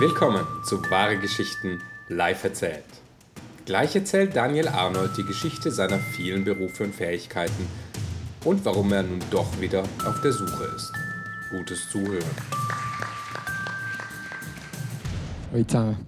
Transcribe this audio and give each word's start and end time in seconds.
Willkommen 0.00 0.46
zu 0.64 0.80
Wahre 0.90 1.18
Geschichten 1.18 1.82
live 2.08 2.42
erzählt. 2.44 2.86
Gleich 3.66 3.94
erzählt 3.94 4.34
Daniel 4.34 4.68
Arnold 4.68 5.14
die 5.18 5.24
Geschichte 5.24 5.70
seiner 5.70 5.98
vielen 5.98 6.42
Berufe 6.42 6.84
und 6.84 6.94
Fähigkeiten 6.94 7.66
und 8.46 8.64
warum 8.64 8.90
er 8.94 9.02
nun 9.02 9.20
doch 9.30 9.60
wieder 9.60 9.82
auf 10.06 10.18
der 10.22 10.32
Suche 10.32 10.64
ist. 10.74 10.90
Gutes 11.50 11.90
Zuhören. 11.90 12.24
Hallo 15.52 15.64
zusammen. 15.64 16.06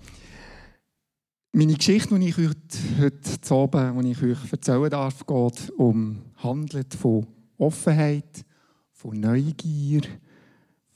Meine 1.52 1.74
Geschichte, 1.74 2.18
die 2.18 2.28
ich 2.30 2.38
heute, 2.38 2.78
heute 2.98 3.54
Abend, 3.54 4.06
die 4.06 4.12
ich 4.12 4.22
euch 4.22 4.52
erzählen 4.52 4.88
darf, 4.88 5.26
geht 5.26 5.70
um 5.76 6.22
handelt 6.36 6.94
von 6.94 7.26
Offenheit, 7.58 8.46
von 8.90 9.20
Neugier, 9.20 10.00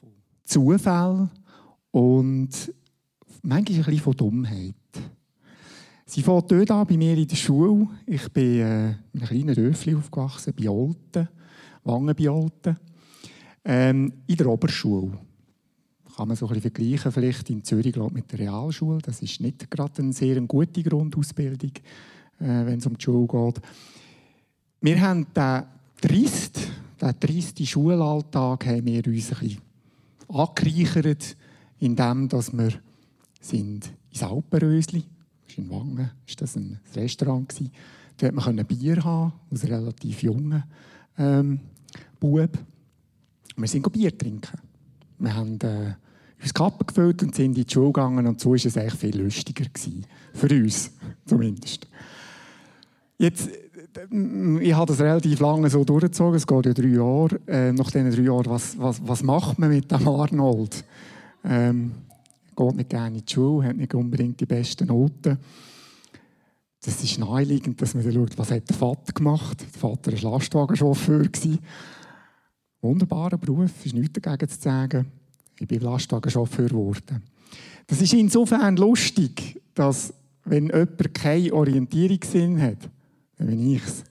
von 0.01 0.15
Zufall 0.45 1.29
und 1.91 2.75
manchmal 3.47 3.79
ein 3.79 3.85
bisschen 3.85 4.01
von 4.01 4.17
Dummheit. 4.17 4.75
Sie 6.05 6.23
fängt 6.23 6.51
dort 6.51 6.71
an, 6.71 6.87
bei 6.87 6.97
mir 6.97 7.17
in 7.17 7.27
der 7.27 7.37
Schule. 7.37 7.89
Ich 8.07 8.29
bin 8.31 8.61
äh, 8.61 8.91
in 8.91 8.97
einem 9.15 9.27
kleinen 9.27 9.55
Dörfli 9.55 9.95
aufgewachsen, 9.95 10.55
bei 10.57 10.69
Olten, 10.69 11.29
Wangen 11.85 12.15
bei 12.15 12.31
Olten, 12.31 12.77
ähm, 13.65 14.13
in 14.27 14.37
der 14.37 14.47
Oberschule. 14.47 15.19
Kann 16.17 16.29
man 16.29 16.37
so 16.37 16.47
ein 16.47 16.55
bisschen 16.55 16.73
vergleichen, 16.73 17.13
vielleicht 17.13 17.51
in 17.51 17.63
Zürich 17.65 17.93
glaub, 17.93 18.13
mit 18.13 18.31
der 18.33 18.39
Realschule. 18.41 18.99
Das 19.03 19.21
ist 19.21 19.41
nicht 19.41 19.71
gerade 19.71 20.03
eine 20.03 20.13
sehr 20.13 20.41
gute 20.43 20.83
Grundausbildung, 20.83 21.73
äh, 22.41 22.67
wenn 22.67 22.79
es 22.79 22.87
um 22.87 22.97
die 22.97 23.05
Schule 23.05 23.27
geht. 23.27 23.63
Wir 24.81 25.01
haben 25.01 25.27
den 25.35 25.63
Trist, 26.01 26.61
den 27.01 27.21
tristen 27.21 27.67
Schulalltag 27.67 28.67
haben 28.67 28.87
wir 28.87 29.07
uns 29.07 29.33
ein 29.33 29.39
bisschen 29.39 29.61
angereichert 30.29 31.37
indem 31.79 32.29
dass 32.29 32.53
wir 32.57 32.73
sind 33.41 33.93
ins 34.11 34.23
Alpenrösli, 34.23 35.05
in 35.57 35.71
Wangen, 35.71 36.11
ist 36.27 36.41
das 36.43 36.57
ein 36.57 36.79
Restaurant 36.95 37.49
gewesen. 37.49 37.73
Dort 38.19 38.37
konnte 38.37 38.53
man 38.53 38.67
Bier 38.67 39.03
haben, 39.05 39.33
aus 39.51 39.65
einem 39.65 39.75
relativ 39.75 40.23
jungen 40.23 40.65
ähm, 41.19 41.61
Bub. 42.19 42.59
Wir 43.57 43.69
sind 43.69 43.91
Bier 43.93 44.17
trinken. 44.17 44.59
Wir 45.19 45.35
haben 45.35 45.59
äh, 45.61 45.95
uns 46.41 46.53
Kappen 46.53 46.87
gefüllt 46.87 47.23
und 47.23 47.35
sind 47.35 47.57
in 47.57 47.65
die 47.65 47.73
Schule 47.73 47.87
gegangen 47.87 48.27
und 48.27 48.41
so 48.41 48.51
war 48.51 48.57
es 48.57 48.77
eigentlich 48.77 48.95
viel 48.95 49.23
lustiger 49.23 49.65
gewesen. 49.65 50.07
Für 50.35 50.49
uns 50.49 50.93
zumindest. 51.27 51.87
Jetzt, 53.19 53.49
äh, 53.49 54.61
ich 54.61 54.75
habe 54.75 54.87
das 54.87 55.01
relativ 55.01 55.41
lange 55.41 55.71
so 55.71 55.85
durchgezogen, 55.85 56.37
es 56.37 56.47
geht 56.47 56.67
ja 56.67 56.73
drei 56.75 56.89
Jahre. 56.89 57.41
Äh, 57.47 57.73
nach 57.73 57.91
diesen 57.91 58.11
drei 58.11 58.23
Jahren, 58.23 58.47
was, 58.47 58.79
was, 58.79 59.01
was 59.07 59.23
macht 59.23 59.59
man 59.59 59.71
mit 59.71 59.91
dem 59.91 60.07
Arnold? 60.07 60.85
Ähm, 61.45 61.93
geht 62.57 62.77
nicht 62.77 62.91
gerne 62.91 63.19
in 63.19 63.25
die 63.25 63.33
Schule, 63.33 63.69
hat 63.69 63.77
nicht 63.77 63.95
unbedingt 63.95 64.41
die 64.41 64.47
besten 64.47 64.89
Noten. 64.89 65.39
Das 66.85 67.03
ist 67.03 67.19
naheliegend, 67.19 67.81
dass 67.83 67.95
man 67.95 68.05
dann 68.05 68.13
schaut, 68.13 68.39
was 68.39 68.51
hat 68.51 68.69
der 68.69 68.77
Vater 68.77 69.13
gemacht. 69.13 69.61
Der 69.61 69.81
Vater 69.81 70.13
war 70.13 70.33
Lastwagenchauffeur. 70.33 71.29
Wunderbarer 72.81 73.39
Beruf, 73.39 73.85
ist 73.85 73.95
nichts 73.95 74.21
dagegen 74.21 74.49
zu 74.49 74.61
sagen. 74.61 75.07
Ich 75.59 75.67
bin 75.67 75.81
Lastwagenchauffeur 75.81 76.69
geworden. 76.69 77.23
Das 77.87 78.01
ist 78.01 78.13
insofern 78.13 78.77
lustig, 78.77 79.61
dass 79.75 80.13
wenn 80.45 80.67
jemand 80.67 81.15
keinen 81.15 81.53
Orientierungssinn 81.53 82.61
hat, 82.61 82.89
dann 83.37 83.49
bin 83.49 83.75
ich 83.75 83.85
es. 83.85 84.05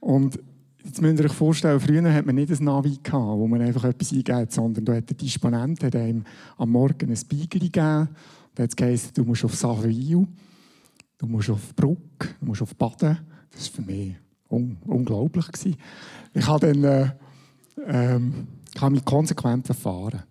Und 0.00 0.38
Jetzt 0.84 1.02
müsst 1.02 1.18
ihr 1.18 1.26
euch 1.26 1.32
vorstellen, 1.32 1.78
früher 1.78 2.12
hat 2.12 2.24
man 2.24 2.34
nicht 2.34 2.50
ein 2.50 2.64
Navi 2.64 2.98
gehabt, 3.02 3.38
wo 3.38 3.46
man 3.46 3.60
einfach 3.60 3.84
etwas 3.84 4.12
eingeht, 4.12 4.52
sondern 4.52 4.84
da 4.84 4.94
hat 4.94 5.10
der 5.10 5.16
Disponent 5.16 5.84
hat 5.84 5.94
einem 5.94 6.24
am 6.56 6.70
Morgen 6.70 7.10
ein 7.10 7.18
Beigel 7.28 7.60
gegeben. 7.60 8.08
Da 8.54 8.62
hat 8.62 8.70
es 8.70 8.76
geheißen, 8.76 9.12
du 9.14 9.24
musst 9.24 9.44
auf 9.44 9.54
Saville, 9.54 10.26
du 11.18 11.26
musst 11.26 11.50
auf 11.50 11.74
Bruck, 11.74 12.34
du 12.40 12.46
musst 12.46 12.62
auf 12.62 12.74
Baden. 12.74 13.18
Das 13.50 13.70
war 13.76 13.84
für 13.84 13.90
mich 13.90 14.14
un 14.48 14.78
unglaublich. 14.86 15.46
Gewesen. 15.52 15.76
Ich 16.32 16.46
habe 16.46 16.72
dann 16.72 16.84
äh, 16.84 17.10
ähm, 17.86 18.46
ich 18.74 18.82
mich 18.88 19.04
konsequent 19.04 19.66
verfahren. 19.66 20.22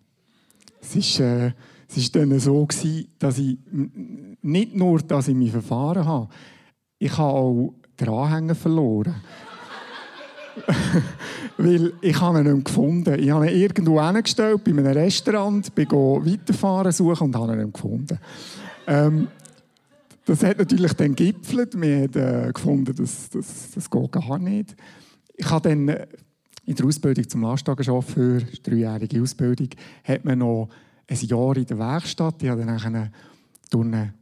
Es 0.82 0.96
ist, 0.96 1.20
äh, 1.20 1.52
es 1.88 1.98
ist 1.98 2.16
dann 2.16 2.38
so 2.40 2.66
gewesen, 2.66 3.08
dass 3.20 3.38
ich 3.38 3.58
nicht 4.42 4.76
nur, 4.76 5.00
dass 5.00 5.28
ich 5.28 5.36
mich 5.36 5.52
verfahren 5.52 6.06
habe, 6.06 6.30
ich 6.98 7.18
habe 7.18 7.34
auch 7.34 7.74
den 8.00 8.10
Anhänger 8.10 8.56
verloren. 8.56 9.16
Weil 11.58 11.94
ich 12.02 12.20
habe 12.20 12.40
ihn 12.40 12.54
nicht 12.54 12.66
gefunden. 12.66 13.20
Ich 13.20 13.30
habe 13.30 13.50
ihn 13.50 13.62
irgendwo 13.62 14.02
hingestellt, 14.02 14.64
bei 14.64 14.72
einem 14.72 14.86
Restaurant, 14.86 15.74
bin 15.76 15.92
weiterfahren 15.92 16.92
suchen 16.92 17.28
und 17.28 17.36
habe 17.36 17.54
ihn 17.54 17.60
nicht 17.60 17.74
gefunden. 17.74 18.20
Ähm, 18.88 19.28
das 20.26 20.44
hat 20.44 20.60
natürlich 20.60 20.94
dann 20.94 21.16
gipfelt. 21.16 21.80
Wir 21.80 22.04
haben 22.04 22.50
äh, 22.50 22.52
gefunden, 22.54 22.96
das, 22.96 23.30
das, 23.30 23.72
das 23.74 23.90
geht 23.90 24.12
gar 24.12 24.40
nicht. 24.40 24.76
Ich 25.36 25.50
habe 25.50 25.70
dann 25.70 25.88
äh, 25.90 26.08
in 26.66 26.76
der 26.76 26.86
Ausbildung 26.86 27.28
zum 27.28 27.42
Lastwagenchauffeur, 27.42 28.42
dreijährige 28.62 29.22
Ausbildung, 29.22 29.70
hat 30.04 30.24
man 30.24 30.40
noch 30.40 30.70
ein 31.08 31.18
Jahr 31.18 31.58
in 31.58 31.66
der 31.66 31.80
Werkstatt. 31.80 32.44
Ich 32.44 32.50
habe 32.50 32.64
dann 32.64 33.12
durch 33.72 33.86
eine 33.86 34.14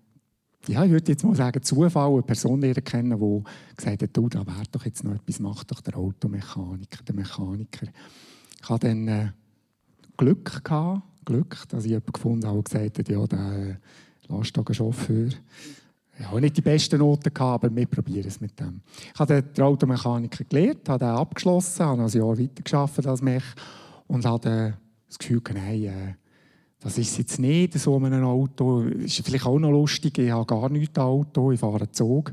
ja, 0.67 0.83
ich 0.83 0.91
würde 0.91 1.11
jetzt 1.11 1.23
mal 1.23 1.35
sagen, 1.35 1.61
Zufall 1.63 2.11
eine 2.11 2.21
Person 2.23 2.61
kennen, 2.61 3.19
die 3.19 3.43
gesagt 3.75 4.03
hat, 4.03 4.09
du, 4.17 4.29
da 4.29 4.45
wäre 4.45 4.63
doch 4.71 4.85
jetzt 4.85 5.03
noch 5.03 5.15
etwas, 5.15 5.39
macht 5.39 5.71
doch 5.71 5.81
der 5.81 5.97
Automechaniker, 5.97 7.03
der 7.03 7.15
Mechaniker. 7.15 7.87
Ich 8.61 8.69
hatte 8.69 8.87
dann 8.87 9.07
äh, 9.07 9.31
Glück 10.17 10.63
gehabt, 10.63 11.03
Glück, 11.25 11.63
dass 11.69 11.85
ich 11.85 11.91
jemanden 11.91 12.11
gefunden 12.11 12.47
habe, 12.47 12.63
der 12.63 12.63
gesagt 12.63 12.99
hat, 12.99 13.09
ja, 13.09 13.27
der 13.27 13.79
Lastwagenchauffeur, 14.27 15.29
ich 16.19 16.25
habe 16.25 16.41
nicht 16.41 16.57
die 16.57 16.61
besten 16.61 16.97
Noten 16.97 17.31
gehabt, 17.31 17.63
aber 17.63 17.75
wir 17.75 17.85
probieren 17.85 18.27
es 18.27 18.41
mit 18.41 18.59
dem. 18.59 18.81
Ich 19.13 19.19
habe 19.19 19.43
den 19.43 19.63
Automechaniker 19.63 20.43
gelernt, 20.45 20.89
habe 20.89 21.05
den 21.05 21.13
abgeschlossen, 21.13 21.85
habe 21.85 22.03
ein 22.03 22.09
Jahr 22.09 22.39
weitergearbeitet 22.39 23.07
als 23.07 23.21
Mech 23.21 23.43
und 24.07 24.25
hatte 24.25 24.77
das 25.07 25.19
Gefühl, 25.19 25.41
nein, 25.53 25.83
äh, 25.83 26.13
das 26.79 26.97
ist 26.97 27.17
jetzt 27.17 27.39
nicht 27.39 27.73
so 27.79 27.97
ein 27.97 28.23
Auto. 28.23 28.81
Ist 28.81 29.25
vielleicht 29.25 29.45
auch 29.45 29.59
noch 29.59 29.71
lustig. 29.71 30.17
Ich 30.19 30.31
habe 30.31 30.45
gar 30.45 30.69
nichts 30.69 30.97
Auto. 30.99 31.51
Ich 31.51 31.59
fahre 31.59 31.81
einen 31.81 31.93
Zug. 31.93 32.31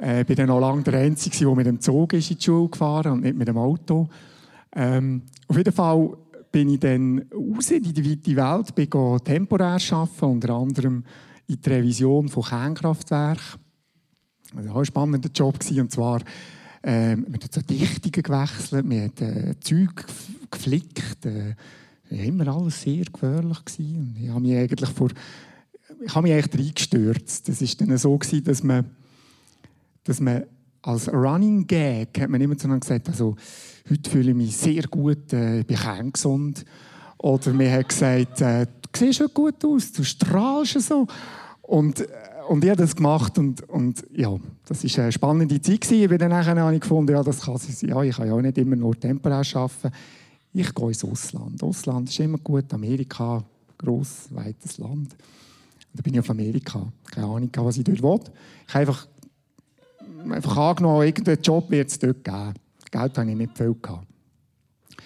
Äh, 0.00 0.22
ich 0.22 0.28
war 0.28 0.36
dann 0.36 0.48
noch 0.48 0.60
lange 0.60 0.82
der 0.82 1.00
Einzige, 1.00 1.36
der 1.36 1.54
mit 1.54 1.66
dem 1.66 1.80
Zug 1.80 2.12
ist 2.12 2.30
in 2.30 2.38
die 2.38 2.44
Schule 2.44 2.68
gefahren 2.68 3.12
und 3.12 3.20
nicht 3.22 3.36
mit 3.36 3.48
dem 3.48 3.58
Auto. 3.58 4.08
Ähm, 4.74 5.22
auf 5.48 5.56
jeden 5.56 5.72
Fall 5.72 6.16
bin 6.50 6.68
ich 6.68 6.80
dann 6.80 7.24
raus 7.34 7.70
in 7.70 7.82
die 7.82 8.10
weite 8.10 8.36
Welt, 8.36 8.74
bin 8.74 9.18
temporär 9.24 9.78
arbeiten, 9.90 10.24
unter 10.24 10.54
anderem 10.54 11.04
in 11.46 11.60
der 11.60 11.78
Revision 11.78 12.28
von 12.28 12.44
Kernkraftwerken. 12.44 13.60
Das 14.54 14.66
war 14.68 14.76
ein 14.76 14.84
spannender 14.84 15.30
Job. 15.34 15.58
Und 15.70 15.90
zwar, 15.90 16.20
äh, 16.82 17.16
wir 17.16 17.24
haben 17.24 17.38
so 17.50 17.62
Dichtungen 17.62 18.22
gewechselt, 18.22 18.88
wir 18.88 19.02
haben 19.02 19.48
äh, 19.48 19.54
Zeug 19.60 20.06
geflickt, 20.50 21.26
äh, 21.26 21.54
immer 22.20 22.48
alles 22.48 22.82
sehr 22.82 23.04
gefährlich 23.04 23.64
gewesen. 23.64 24.16
Ich 24.20 24.28
habe 24.28 24.40
mich 24.40 24.56
eigentlich 24.56 24.90
vor, 24.90 25.10
ich 26.04 26.14
habe 26.14 26.22
mich 26.22 26.32
eigentlich 26.32 26.66
reingestürzt. 26.66 27.48
Das 27.48 27.60
war 27.60 27.86
dann 27.86 27.98
so 27.98 28.16
gewesen, 28.16 28.44
dass 28.44 28.62
man, 28.62 28.84
dass 30.04 30.20
man 30.20 30.44
als 30.82 31.12
Running 31.12 31.66
Gag 31.66 32.20
hat 32.20 32.28
man 32.28 32.40
immer 32.40 32.58
zu 32.58 32.68
gesagt, 32.68 33.08
also 33.08 33.36
heute 33.88 34.10
fühle 34.10 34.30
ich 34.30 34.36
mich 34.36 34.56
sehr 34.56 34.82
gut, 34.84 35.32
äh, 35.32 35.60
ich 35.60 35.66
bin 35.66 35.76
kerngesund. 35.76 36.64
Oder 37.18 37.52
man 37.52 37.70
hat 37.70 37.88
gesagt, 37.88 38.40
äh, 38.40 38.66
du 38.66 38.98
siehst 38.98 39.18
schon 39.18 39.28
gut 39.32 39.64
aus, 39.64 39.92
du 39.92 40.02
strahlst 40.02 40.80
so. 40.80 41.06
Und, 41.62 42.00
äh, 42.00 42.06
und 42.48 42.64
ich 42.64 42.70
habe 42.70 42.82
das 42.82 42.96
gemacht 42.96 43.38
und, 43.38 43.68
und 43.68 44.04
ja, 44.12 44.36
das 44.66 44.82
war 44.84 45.04
eine 45.04 45.12
spannende 45.12 45.60
Zeit. 45.60 45.82
Gewesen. 45.82 46.02
Ich 46.02 46.08
bin 46.08 46.18
dann 46.18 46.30
nachher 46.30 46.78
gefunden, 46.78 47.12
ja, 47.12 47.22
das 47.22 47.42
kann 47.42 47.58
sein. 47.58 47.88
Ja, 47.88 48.02
ich 48.02 48.16
kann 48.16 48.26
ja 48.26 48.34
auch 48.34 48.40
nicht 48.40 48.58
immer 48.58 48.74
nur 48.74 48.98
temporär 48.98 49.44
arbeiten 49.54 49.92
ich 50.52 50.74
gehe 50.74 50.88
ins 50.88 51.04
Ausland. 51.04 51.62
Ausland 51.62 52.08
ist 52.08 52.20
immer 52.20 52.38
gut. 52.38 52.72
Amerika, 52.72 53.42
gross, 53.78 54.28
weites 54.30 54.78
Land. 54.78 55.12
Und 55.12 55.94
da 55.94 56.02
bin 56.02 56.14
ich 56.14 56.20
auf 56.20 56.30
Amerika. 56.30 56.92
Keine 57.10 57.26
Ahnung, 57.26 57.50
was 57.56 57.78
ich 57.78 57.84
dort 57.84 58.02
will. 58.02 58.20
Ich 58.66 58.74
habe 58.74 58.80
einfach, 58.80 59.08
einfach 60.28 60.56
angenommen, 60.56 61.06
irgendeinen 61.06 61.42
Job 61.42 61.70
wird 61.70 61.88
es 61.88 61.98
dort 61.98 62.24
geben. 62.24 62.54
Geld 62.90 63.18
hatte 63.18 63.30
ich 63.30 63.36
nicht 63.36 63.56
viel. 63.56 63.74
Gehabt. 63.80 64.06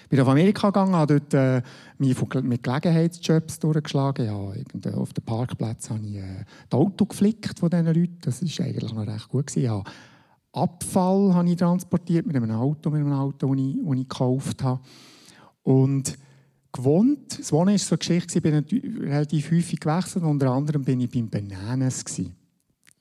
Ich 0.07 0.11
bin 0.11 0.21
auf 0.21 0.29
Amerika 0.29 0.69
gegangen, 0.69 0.95
habe 0.95 1.19
dort 1.19 1.35
äh, 1.35 1.63
mich 1.99 2.17
mit 2.43 2.63
Gelegenheitsjobs 2.63 3.59
durchgeschlagen. 3.59 4.27
Ja, 4.27 4.95
auf 4.95 5.13
dem 5.13 5.25
Parkplatz 5.25 5.91
habe 5.91 6.07
ich 6.07 6.17
äh, 6.17 6.45
das 6.69 6.79
Auto 6.79 7.07
geflickt 7.07 7.59
von 7.59 7.71
diesen 7.71 7.87
Leuten. 7.87 8.19
Das 8.21 8.41
war 8.41 8.67
eigentlich 8.67 8.93
noch 8.93 9.07
recht 9.07 9.29
gut. 9.29 9.55
Ja, 9.57 9.83
Abfall 10.53 11.35
habe 11.35 11.49
ich 11.49 11.57
transportiert 11.57 12.25
mit 12.25 12.37
einem 12.37 12.53
Auto, 12.53 12.91
mit 12.91 13.01
einem 13.01 13.13
Auto, 13.13 13.53
das 13.53 13.65
ich, 13.65 13.77
das 13.85 13.95
ich 13.95 14.09
gekauft 14.09 14.63
habe. 14.63 14.81
Und 15.67 16.17
gewohnt, 16.71 17.41
das 17.41 17.51
Wohnen 17.51 17.73
war 17.73 17.79
so 17.79 17.95
eine 17.97 17.99
Geschichte, 17.99 18.39
ich 18.39 18.43
bin 18.43 18.55
relativ 19.01 19.51
häufig 19.51 19.81
gewechselt, 19.81 20.25
unter 20.25 20.53
anderem 20.53 20.85
bin 20.85 21.01
ich 21.01 21.11
beim 21.11 21.29
Bananas. 21.29 22.05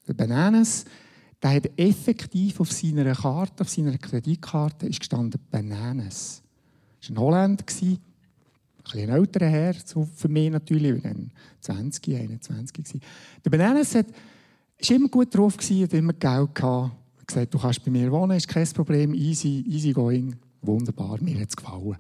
Der 0.07 0.13
Bananas, 0.15 0.83
der 1.44 1.51
hat 1.51 1.69
effektiv 1.77 2.59
auf 2.59 2.71
seiner 2.71 3.13
Karte, 3.13 3.62
auf 3.62 3.69
seiner 3.69 3.95
Kreditkarte 4.00 4.88
ist 4.88 5.00
gestanden 5.00 5.39
Bananas. 5.51 6.41
Das 7.00 7.12
war 7.12 7.15
ein 7.15 7.19
Holländer, 7.19 7.65
ein 8.95 9.09
älterer 9.09 9.47
Herr, 9.47 9.75
so 9.85 10.09
für 10.15 10.27
mich 10.27 10.50
natürlich, 10.50 10.95
ich 10.95 11.03
war 11.03 11.12
dann 11.12 11.31
20, 11.62 12.15
21. 12.15 12.73
Gewesen. 12.73 13.01
Der 13.44 13.50
Bananas 13.51 13.94
hat, 13.94 14.07
war 14.07 14.95
immer 14.95 15.09
gut 15.09 15.35
drauf, 15.35 15.56
hat 15.56 15.94
immer 15.94 16.13
Geld 16.13 16.56
gehabt. 16.56 16.95
Er 17.19 17.25
gesagt, 17.27 17.53
du 17.53 17.59
kannst 17.59 17.85
bei 17.85 17.91
mir 17.91 18.12
wohnen, 18.12 18.38
ist 18.38 18.47
kein 18.47 18.67
Problem, 18.69 19.13
easy, 19.13 19.63
easy 19.67 19.94
going, 19.94 20.35
wunderbar, 20.63 21.21
mir 21.21 21.39
hat 21.39 21.50
es 21.50 21.56
gefallen. 21.56 21.97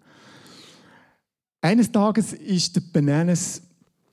Eines 1.65 1.91
Tages 1.91 2.33
ist 2.33 2.75
der 2.75 2.81
Bananas, 2.93 3.63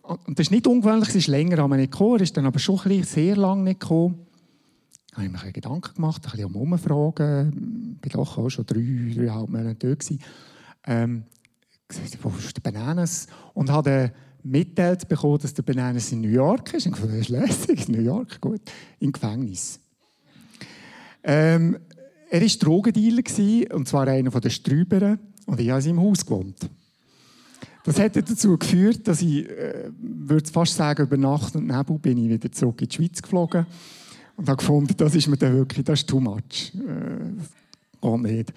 und 0.01 0.39
das 0.39 0.47
ist 0.47 0.51
nicht 0.53 0.67
ungewöhnlich, 0.67 1.11
es 1.11 1.17
ist 1.17 1.27
länger 1.27 1.59
aber 1.59 1.77
nicht 1.77 1.93
gekommen, 1.93 2.17
er 2.17 2.23
ist 2.23 2.35
dann 2.35 2.47
aber 2.47 2.59
schon 2.59 2.79
sehr 3.03 3.37
lange 3.37 3.65
nicht 3.65 3.81
gekommen. 3.81 4.27
Da 5.11 5.19
habe 5.19 5.27
ich 5.27 5.33
mir 5.33 5.53
Gedanken 5.53 5.95
gemacht, 5.95 6.25
ein 6.25 6.31
bisschen 6.31 6.47
um 6.47 6.57
Umfragen. 6.57 8.01
Ich 8.03 8.15
war 8.15 8.25
doch 8.25 8.39
auch 8.39 8.49
schon 8.49 8.65
drei, 8.65 8.81
dreieinhalb 9.15 9.51
Monate 9.51 9.87
dort. 9.87 10.19
Ähm, 10.87 11.25
wo 12.23 12.31
ist 12.31 12.57
der 12.57 12.63
Bananas? 12.63 13.27
Und 13.53 13.69
habe 13.69 14.13
mitteilt 14.43 15.07
bekommen, 15.07 15.41
dass 15.41 15.53
der 15.53 15.63
Bananas 15.63 16.11
in 16.11 16.23
New 16.23 16.31
York 16.31 16.73
ist. 16.73 16.87
Ich 16.87 16.93
dachte, 16.93 17.09
das 17.09 17.17
ist 17.17 17.29
lässig, 17.29 17.87
New 17.91 18.01
York, 18.01 18.41
gut. 18.41 18.63
Im 18.99 19.13
Gefängnis. 19.13 19.79
Ähm, 21.23 21.77
er 22.31 22.41
war 22.41 22.49
Drogendealer, 22.49 23.75
und 23.75 23.87
zwar 23.87 24.09
einer 24.09 24.31
der 24.31 24.49
Strüberen. 24.49 25.19
Und 25.45 25.61
ich 25.61 25.69
habe 25.69 25.81
in 25.81 25.85
seinem 25.85 26.01
Haus 26.01 26.25
gewohnt. 26.25 26.57
Das 27.85 27.99
hat 27.99 28.15
dazu 28.15 28.57
geführt, 28.57 29.09
dass 29.09 29.23
ich, 29.23 29.49
äh, 29.49 29.91
würde 30.01 30.51
fast 30.51 30.75
sagen, 30.75 31.03
über 31.03 31.17
Nacht 31.17 31.57
und 31.57 31.67
Nebel 31.67 31.99
bin 31.99 32.19
ich 32.19 32.31
wieder 32.31 32.53
zurück 32.53 32.81
in 32.81 32.89
die 32.89 32.95
Schweiz 32.95 33.21
geflogen 33.21 33.67
und 34.37 34.49
habe 34.49 34.59
gefunden, 34.59 34.95
das 34.97 35.15
ist 35.15 35.27
mir 35.27 35.37
dann 35.37 35.55
wirklich, 35.55 35.85
das 35.85 36.01
ist 36.01 36.09
too 36.09 36.21
much. 36.21 36.73
Äh, 36.75 37.41
geht 38.01 38.21
nicht. 38.21 38.51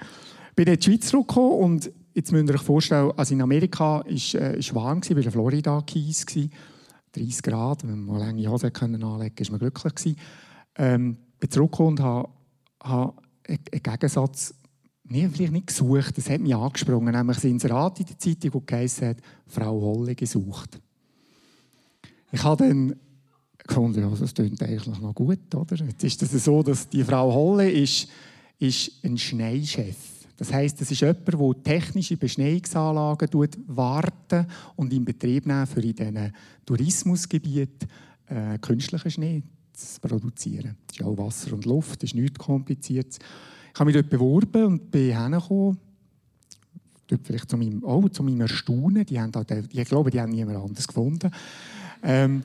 Ich 0.49 0.55
bin 0.55 0.67
in 0.67 0.79
die 0.79 0.83
Schweiz 0.83 1.07
zurückgekommen 1.07 1.59
und 1.59 1.91
jetzt 2.13 2.31
müsst 2.31 2.49
ihr 2.49 2.55
euch 2.55 2.61
vorstellen, 2.61 3.11
also 3.17 3.33
in 3.33 3.41
Amerika 3.41 3.99
war 3.99 4.07
es 4.07 4.35
äh, 4.35 4.75
warm, 4.75 5.01
weil 5.09 5.23
in 5.23 5.31
Florida 5.31 5.71
war. 5.71 5.85
30 5.85 7.43
Grad, 7.43 7.87
wenn 7.87 8.05
man 8.05 8.19
lange 8.19 8.47
Hose 8.47 8.67
anlegen 8.67 9.01
konnte, 9.01 9.01
war 9.01 9.51
man 9.51 9.59
glücklich. 9.59 9.95
Gewesen. 9.95 10.17
Ähm, 10.77 11.17
bin 11.39 11.49
zurückgekommen 11.49 11.97
und 11.97 11.99
habe, 12.01 12.29
habe 12.83 13.13
einen 13.47 13.83
Gegensatz 13.83 14.53
nee, 15.07 15.29
vielleicht 15.29 15.53
nicht 15.53 15.67
gesucht, 15.67 16.17
das 16.17 16.29
hat 16.29 16.41
mich 16.41 16.55
angesprochen, 16.55 17.11
nämlich 17.11 17.43
ein 17.43 17.51
Inserat 17.51 17.99
in 17.99 18.05
der 18.05 18.17
Zeitung, 18.17 18.51
das 18.51 18.65
geheißen 18.65 19.07
hat, 19.09 19.17
Frau 19.47 19.81
Holle 19.81 20.15
gesucht. 20.15 20.79
Ich 22.31 22.43
habe 22.43 22.67
dann 22.67 22.95
gefunden, 23.57 24.01
ja, 24.01 24.09
das 24.09 24.33
klingt 24.33 24.61
eigentlich 24.61 24.99
noch 24.99 25.15
gut, 25.15 25.53
oder? 25.55 25.75
Jetzt 25.75 26.03
ist 26.03 26.21
es 26.21 26.31
das 26.31 26.43
so, 26.43 26.61
dass 26.61 26.89
die 26.89 27.03
Frau 27.03 27.33
Holle 27.33 27.69
ist, 27.69 28.07
ist 28.59 29.03
ein 29.03 29.17
Schneechef. 29.17 29.95
Das 30.37 30.51
heißt, 30.51 30.81
das 30.81 30.91
ist 30.91 30.99
jemand, 30.99 31.27
der 31.27 31.63
technische 31.63 32.17
Beschneiungsanlagen 32.17 33.29
warten 33.67 34.47
und 34.75 34.91
in 34.91 35.05
Betrieb 35.05 35.45
nehmen 35.45 35.65
für 35.65 35.81
in 35.81 35.95
diesen 35.95 36.33
Tourismusgebieten 36.65 37.89
äh, 38.27 38.57
künstlichen 38.59 39.11
Schnee 39.11 39.43
zu 39.71 40.01
produzieren. 40.01 40.75
Das 40.87 40.97
ist 40.97 41.05
auch 41.05 41.17
Wasser 41.17 41.53
und 41.53 41.65
Luft, 41.65 42.03
das 42.03 42.09
ist 42.09 42.15
nichts 42.15 42.37
Kompliziertes. 42.37 43.19
Ich 43.75 43.79
habe 43.81 43.91
mich 43.91 43.95
dort 43.95 44.09
beworben 44.09 44.63
und 44.63 44.89
bin 44.89 45.11
hergekommen. 45.11 45.77
Vielleicht 47.23 47.49
zu 47.49 47.57
meinem, 47.57 47.83
oh, 47.83 48.07
zu 48.07 48.23
meinem 48.23 48.39
Erstaunen. 48.39 49.05
Die 49.05 49.19
haben 49.19 49.33
da, 49.33 49.43
ich 49.69 49.85
glaube, 49.85 50.11
die 50.11 50.21
haben 50.21 50.31
niemand 50.31 50.59
anderes 50.59 50.87
gefunden. 50.87 51.29
Ähm, 52.01 52.43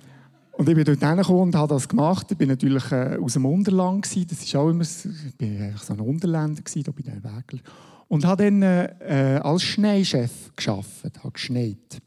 und 0.55 0.69
ich 0.69 0.75
bin 0.75 0.83
dort 0.83 1.01
hergekommen 1.01 1.43
und 1.43 1.55
habe 1.55 1.73
das 1.73 1.89
gemacht. 1.89 2.27
Ich 2.33 2.41
war 2.41 2.47
natürlich 2.49 2.91
äh, 2.91 3.17
aus 3.23 3.35
dem 3.35 3.47
Unterland. 3.47 4.03
Gewesen. 4.03 4.27
Das 4.29 4.43
ist 4.43 4.57
auch 4.57 4.71
immer, 4.71 4.83
ich 4.83 5.37
bin 5.37 5.63
eigentlich 5.63 5.83
so 5.83 5.93
ein 5.93 6.01
Unterländer 6.01 6.63
gewesen, 6.63 6.83
da 6.83 6.91
bei 6.91 7.03
den 7.03 7.23
Wägler. 7.23 7.61
Und 8.09 8.25
habe 8.25 8.43
dann 8.43 8.63
äh, 8.63 9.41
als 9.41 9.63
Schneechef 9.63 10.51
gearbeitet, 10.57 11.23
habe 11.23 11.31
geschneit. 11.31 12.03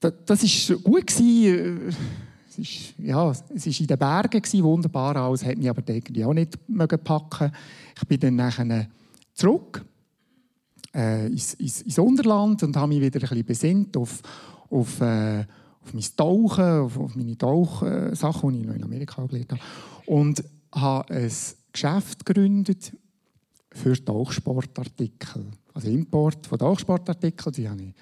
Das, 0.00 0.42
war 0.42 0.76
gut. 0.78 1.06
Gewesen 1.08 1.94
es 2.52 2.58
ist, 2.58 2.94
ja, 2.98 3.30
es 3.30 3.66
ist 3.66 3.80
in 3.80 3.86
den 3.86 3.98
Bergen 3.98 4.42
wunderbar 4.62 5.16
alles, 5.16 5.44
hat 5.44 5.56
mich 5.56 5.70
aber 5.70 5.82
irgendwie 5.86 6.24
auch 6.24 6.34
nicht 6.34 6.58
packen. 7.04 7.52
Ich 7.96 8.06
bin 8.06 8.20
dann 8.20 8.36
nachher 8.36 8.88
zurück 9.34 9.84
äh, 10.94 11.26
ins, 11.26 11.54
ins, 11.54 11.82
ins, 11.82 11.98
Unterland 11.98 12.62
und 12.62 12.76
habe 12.76 12.88
mich 12.88 13.00
wieder 13.00 13.20
ein 13.20 13.28
bisschen 13.28 13.44
besinnt 13.44 13.96
auf, 13.96 14.20
auf, 14.70 15.00
äh, 15.00 15.44
auf 15.80 15.94
mein 15.94 16.04
Tauchen, 16.16 16.64
auf, 16.64 16.98
auf 16.98 17.16
meine 17.16 17.38
Tauchsachen, 17.38 18.52
die 18.52 18.60
ich 18.60 18.66
noch 18.66 18.74
in 18.74 18.84
Amerika 18.84 19.24
gelernt 19.24 19.52
habe. 19.52 19.62
Und 20.06 20.44
habe 20.74 21.14
ein 21.14 21.32
Geschäft 21.72 22.26
gegründet 22.26 22.92
für 23.70 24.04
Tauchsportartikel. 24.04 25.46
Also 25.72 25.88
Import 25.88 26.46
von 26.46 26.58
Tauchsportartikeln, 26.58 27.54
die 27.54 27.68
habe 27.68 27.82
ich, 27.82 27.94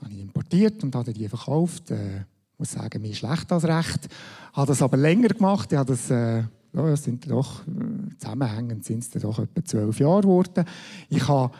habe 0.00 0.12
ich 0.12 0.20
importiert 0.20 0.84
und 0.84 0.94
habe 0.94 1.12
die 1.12 1.28
verkauft. 1.28 1.90
Äh, 1.90 2.24
muss 2.58 2.72
sagen, 2.72 3.00
mir 3.00 3.14
schlecht 3.14 3.52
als 3.52 3.64
recht. 3.64 4.08
Ich 4.50 4.56
habe 4.56 4.66
das 4.66 4.82
aber 4.82 4.96
länger 4.96 5.28
gemacht. 5.28 5.70
Ich 5.70 5.78
habe 5.78 5.92
das, 5.92 6.10
äh, 6.10 6.42
ja, 6.72 6.96
sind 6.96 7.30
doch, 7.30 7.62
äh, 7.66 8.16
zusammenhängend 8.18 8.84
sind 8.84 9.04
es 9.04 9.10
doch 9.10 9.38
etwa 9.38 9.64
zwölf 9.64 10.00
Jahre 10.00 10.22
geworden. 10.22 10.64
Ich 11.08 11.26
habe 11.28 11.54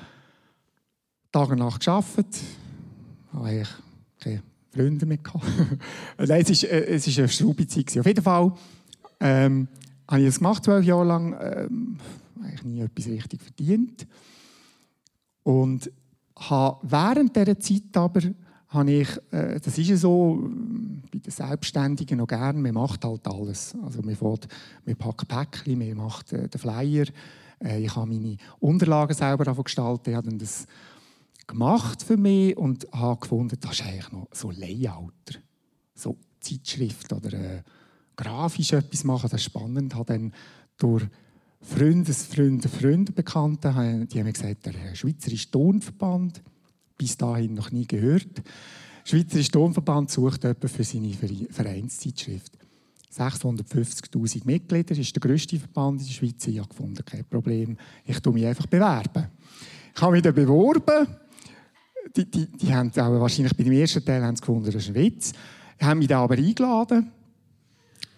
Tag 1.31 1.51
und 1.51 1.59
Nacht 1.59 1.85
gearbeitet. 1.85 2.27
Ich 2.35 3.35
habe 3.35 3.47
eigentlich 3.47 3.69
keine 4.19 4.43
Freunde 4.75 5.07
mehr 5.07 5.19
gehabt. 5.19 5.45
Nein, 6.19 6.45
es 6.49 6.63
war 6.65 6.71
äh, 6.71 6.95
es 6.97 7.19
eine 7.19 7.29
Schraubezeit. 7.29 7.97
Auf 7.97 8.07
jeden 8.07 8.23
Fall 8.23 8.53
ähm, 9.21 9.69
habe 10.09 10.21
ich 10.21 10.27
das 10.27 10.39
gemacht, 10.39 10.65
zwölf 10.65 10.85
Jahre 10.85 11.05
lang. 11.05 11.37
Ähm, 11.41 11.99
eigentlich 12.43 12.65
nie 12.65 12.81
etwas 12.81 13.07
richtig 13.07 13.41
verdient. 13.41 14.07
Und 15.45 15.91
habe 16.37 16.79
während 16.83 17.37
dieser 17.37 17.59
Zeit 17.59 17.97
aber 17.97 18.21
habe 18.69 18.91
ich, 18.91 19.09
äh, 19.31 19.61
das 19.61 19.79
ist 19.79 19.89
ja 19.89 19.97
so, 19.97 20.51
bei 21.11 21.19
den 21.19 21.31
Selbstständigen 21.31 22.19
noch 22.19 22.27
gerne, 22.27 22.59
man 22.59 22.75
macht 22.75 23.05
halt 23.05 23.27
alles. 23.27 23.75
Also 23.83 24.03
man, 24.03 24.15
fährt, 24.15 24.49
man 24.85 24.97
packt 24.97 25.29
Päckchen, 25.29 25.79
man 25.79 25.97
macht 25.97 26.33
äh, 26.33 26.49
den 26.49 26.61
Flyer, 26.61 27.07
äh, 27.65 27.83
ich 27.83 27.97
habe 27.97 28.07
meine 28.07 28.37
Unterlagen 28.61 29.15
selber 29.15 29.55
gestaltet, 29.55 30.09
ich 30.09 30.15
habe 30.15 30.37
das 30.37 30.67
gemacht 31.47 32.03
für 32.03 32.17
mich 32.17 32.57
und 32.57 32.87
habe 32.93 33.21
gefunden, 33.21 33.57
das 33.61 33.73
ist 33.73 33.87
eigentlich 33.87 34.13
noch 34.13 34.29
so 34.33 34.51
Layouter, 34.51 35.39
so 35.95 36.17
Zeitschrift 36.41 37.13
oder 37.13 37.33
äh, 37.33 37.63
grafisch 38.17 38.73
etwas 38.73 39.05
machen, 39.05 39.31
das 39.31 39.41
ist 39.41 39.47
spannend. 39.47 39.93
Ich 39.93 39.99
habe 39.99 40.13
dann 40.13 40.33
durch 40.77 41.07
Freunde, 41.61 42.13
Freunde, 42.13 42.69
Freunde, 42.69 43.13
Bekannte, 43.13 44.07
die 44.13 44.21
haben 44.21 44.33
gesagt, 44.33 44.67
der 44.67 44.95
Schweizerische 44.95 45.51
Tonverband, 45.51 46.43
bis 46.99 47.17
dahin 47.17 47.55
noch 47.55 47.71
nie 47.71 47.87
gehört. 47.87 48.37
Der 48.37 48.43
Schweizerische 49.05 49.53
Domverband 49.53 50.11
sucht 50.11 50.43
jemanden 50.43 50.69
für 50.69 50.85
seine 50.85 51.15
Vereinszeitschrift. 51.51 52.53
650.000 53.17 54.43
Mitglieder, 54.45 54.97
ist 54.97 55.15
der 55.15 55.21
grösste 55.21 55.59
Verband 55.59 56.01
in 56.01 56.07
der 56.07 56.13
Schweiz. 56.13 56.47
Ich 56.47 56.59
habe 56.59 56.69
gefunden, 56.69 57.05
kein 57.05 57.25
Problem, 57.25 57.77
ich 58.05 58.21
tue 58.21 58.33
mich 58.33 58.47
einfach 58.47 58.67
bewerben. 58.67 59.29
Ich 59.95 60.03
habe 60.03 60.13
mich 60.13 60.23
dann 60.23 60.35
beworben. 60.35 61.07
Die, 62.17 62.31
die, 62.31 62.47
die 62.47 62.75
haben 62.75 62.91
auch 62.91 63.21
wahrscheinlich 63.21 63.57
bei 63.57 63.65
dem 63.65 63.73
ersten 63.73 64.05
Teil 64.05 64.23
haben 64.23 64.37
sie 64.37 64.41
gefunden, 64.41 64.67
das 64.67 64.75
ist 64.77 64.89
ein 64.89 64.95
Witz. 64.95 65.33
Die 65.81 65.85
haben 65.85 65.99
mich 65.99 66.09
dann 66.09 66.23
aber 66.23 66.37
eingeladen, 66.37 67.11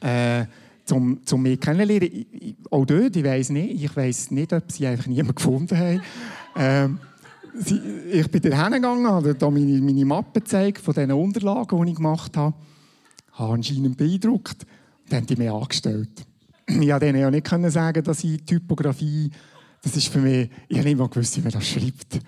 äh, 0.00 0.44
zum, 0.84 1.24
zum 1.24 1.42
mich 1.42 1.60
kennenzulernen. 1.60 2.56
Auch 2.70 2.84
dort, 2.84 3.16
ich 3.16 3.24
weiß 3.24 3.50
nicht, 3.50 3.82
ich 3.82 3.96
weiß 3.96 4.30
nicht, 4.32 4.52
ob 4.52 4.70
sie 4.70 4.86
einfach 4.86 5.06
niemanden 5.06 5.34
gefunden 5.34 5.78
haben. 5.78 6.02
Ähm, 6.56 6.98
ich 8.12 8.30
bin 8.30 8.42
da 8.42 8.64
hingegangen, 8.64 9.06
habe 9.06 9.34
da 9.34 9.50
meine, 9.50 9.80
meine 9.80 10.04
Mappe 10.04 10.40
gezeigt 10.40 10.78
von 10.78 10.94
diesen 10.94 11.12
Unterlagen, 11.12 11.84
die 11.84 11.90
ich 11.90 11.96
gemacht 11.96 12.36
habe. 12.36 12.54
Habe 13.32 13.54
anscheinend 13.54 13.96
beeindruckt. 13.96 14.66
Dann 15.08 15.20
haben 15.20 15.26
die 15.26 15.36
mich 15.36 15.50
angestellt. 15.50 16.26
Ich 16.66 16.76
konnte 16.76 17.00
denen 17.00 17.20
ja 17.20 17.30
nicht 17.30 17.48
sagen, 17.72 18.04
dass 18.04 18.24
ich 18.24 18.44
Typografie, 18.44 19.30
das 19.82 19.96
ist 19.96 20.08
für 20.08 20.20
mich, 20.20 20.50
ich 20.68 20.78
habe 20.78 20.94
nicht 20.94 21.12
gewusst, 21.12 21.42
wer 21.42 21.50
das 21.50 21.66
schreibt. 21.66 22.20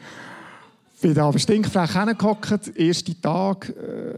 Ich 0.95 1.00
bin 1.00 1.14
da 1.14 1.29
aber 1.29 1.38
stinkfrech 1.38 1.93
hingehockt, 1.93 2.76
ersten 2.76 3.21
Tag, 3.21 3.69
äh, 3.69 4.14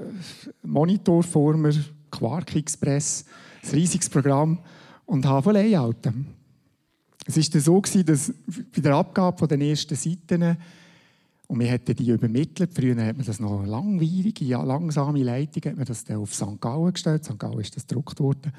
Monitor 0.63 1.23
vor 1.23 1.57
mir, 1.57 1.75
Quark 2.11 2.55
Express, 2.57 3.25
ein 3.63 3.71
riesiges 3.71 4.09
Programm 4.09 4.59
und 5.07 5.27
habe 5.27 5.43
von 5.43 5.55
Layouten. 5.55 6.27
Es 7.27 7.37
war 7.37 7.61
so, 7.61 7.81
dass 8.03 8.33
bei 8.75 8.83
der 8.83 8.95
Abgabe 8.95 9.49
der 9.49 9.61
ersten 9.61 9.97
Seiten 9.97 10.57
und 11.47 11.61
wir 11.61 11.67
hätten 11.67 11.95
die 11.95 12.09
übermittelt. 12.09 12.73
Früher 12.75 12.97
hat 13.05 13.17
man 13.17 13.27
das 13.27 13.41
noch 13.41 13.65
langwierige, 13.65 14.45
ja, 14.45 14.63
langsame 14.63 15.23
Leitung 15.23 15.71
hat 15.71 15.77
man 15.77 15.85
das 15.85 16.05
dann 16.05 16.17
auf 16.17 16.35
St. 16.35 16.61
Gallen 16.61 16.93
gestellt. 16.93 17.25
St. 17.25 17.39
Gallen 17.39 17.61
ist 17.61 17.77
das 17.77 17.87
gedruckt 17.87 18.19
worden. 18.21 18.53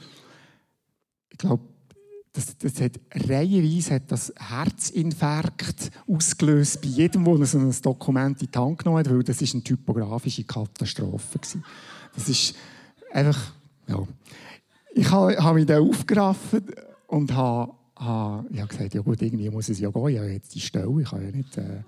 Ich 1.32 1.38
glaube, 1.38 1.64
das, 2.34 2.58
das 2.58 2.82
hat, 2.82 3.00
reihenweise 3.14 3.96
hat 3.96 4.12
das 4.12 4.34
Herzinfarkt 4.38 5.90
ausgelöst 6.08 6.82
bei 6.82 6.90
jedem, 6.90 7.24
der 7.24 7.46
so 7.46 7.58
ein 7.58 7.74
Dokument 7.82 8.42
in 8.42 8.52
die 8.52 8.58
Hand 8.58 8.80
genommen 8.80 9.00
hat, 9.00 9.10
weil 9.10 9.24
das 9.24 9.42
ist 9.42 9.54
eine 9.54 9.64
typografische 9.64 10.44
Katastrophe 10.44 11.40
war. 11.40 11.64
Das 12.14 12.30
ist 12.30 12.56
einfach, 13.12 13.54
ja. 13.88 14.06
Ich 14.94 15.10
habe, 15.12 15.36
habe 15.38 15.56
mich 15.56 15.66
dann 15.66 15.82
aufgerafft 15.82 16.62
und 17.08 17.34
habe, 17.34 17.74
habe, 17.96 18.46
ich 18.52 18.60
habe 18.60 18.68
gesagt, 18.68 18.94
ja 18.94 19.02
gut, 19.02 19.22
irgendwie 19.22 19.50
muss 19.50 19.70
es 19.70 19.80
ja 19.80 19.90
gehen, 19.90 20.08
ich 20.10 20.18
habe 20.18 20.32
jetzt 20.32 20.54
die 20.56 20.62
Stelle, 20.62 21.02
ich 21.02 21.10
kann 21.10 21.24
ja 21.24 21.32
nicht... 21.32 21.58
Äh, 21.58 21.82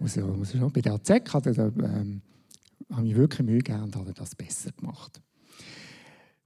muss 0.00 0.14
ja, 0.14 0.26
muss 0.26 0.52
ja 0.52 0.60
schon. 0.60 0.72
Bei 0.72 0.80
der 0.80 0.94
AZ 0.94 1.10
hat 1.10 1.46
er 1.46 1.58
ähm, 1.58 2.22
habe 2.90 3.02
mich 3.02 3.16
wirklich 3.16 3.46
Mühe 3.46 3.58
gegeben 3.58 3.84
und 3.84 3.96
habe 3.96 4.12
das 4.12 4.34
besser 4.34 4.70
gemacht. 4.72 5.20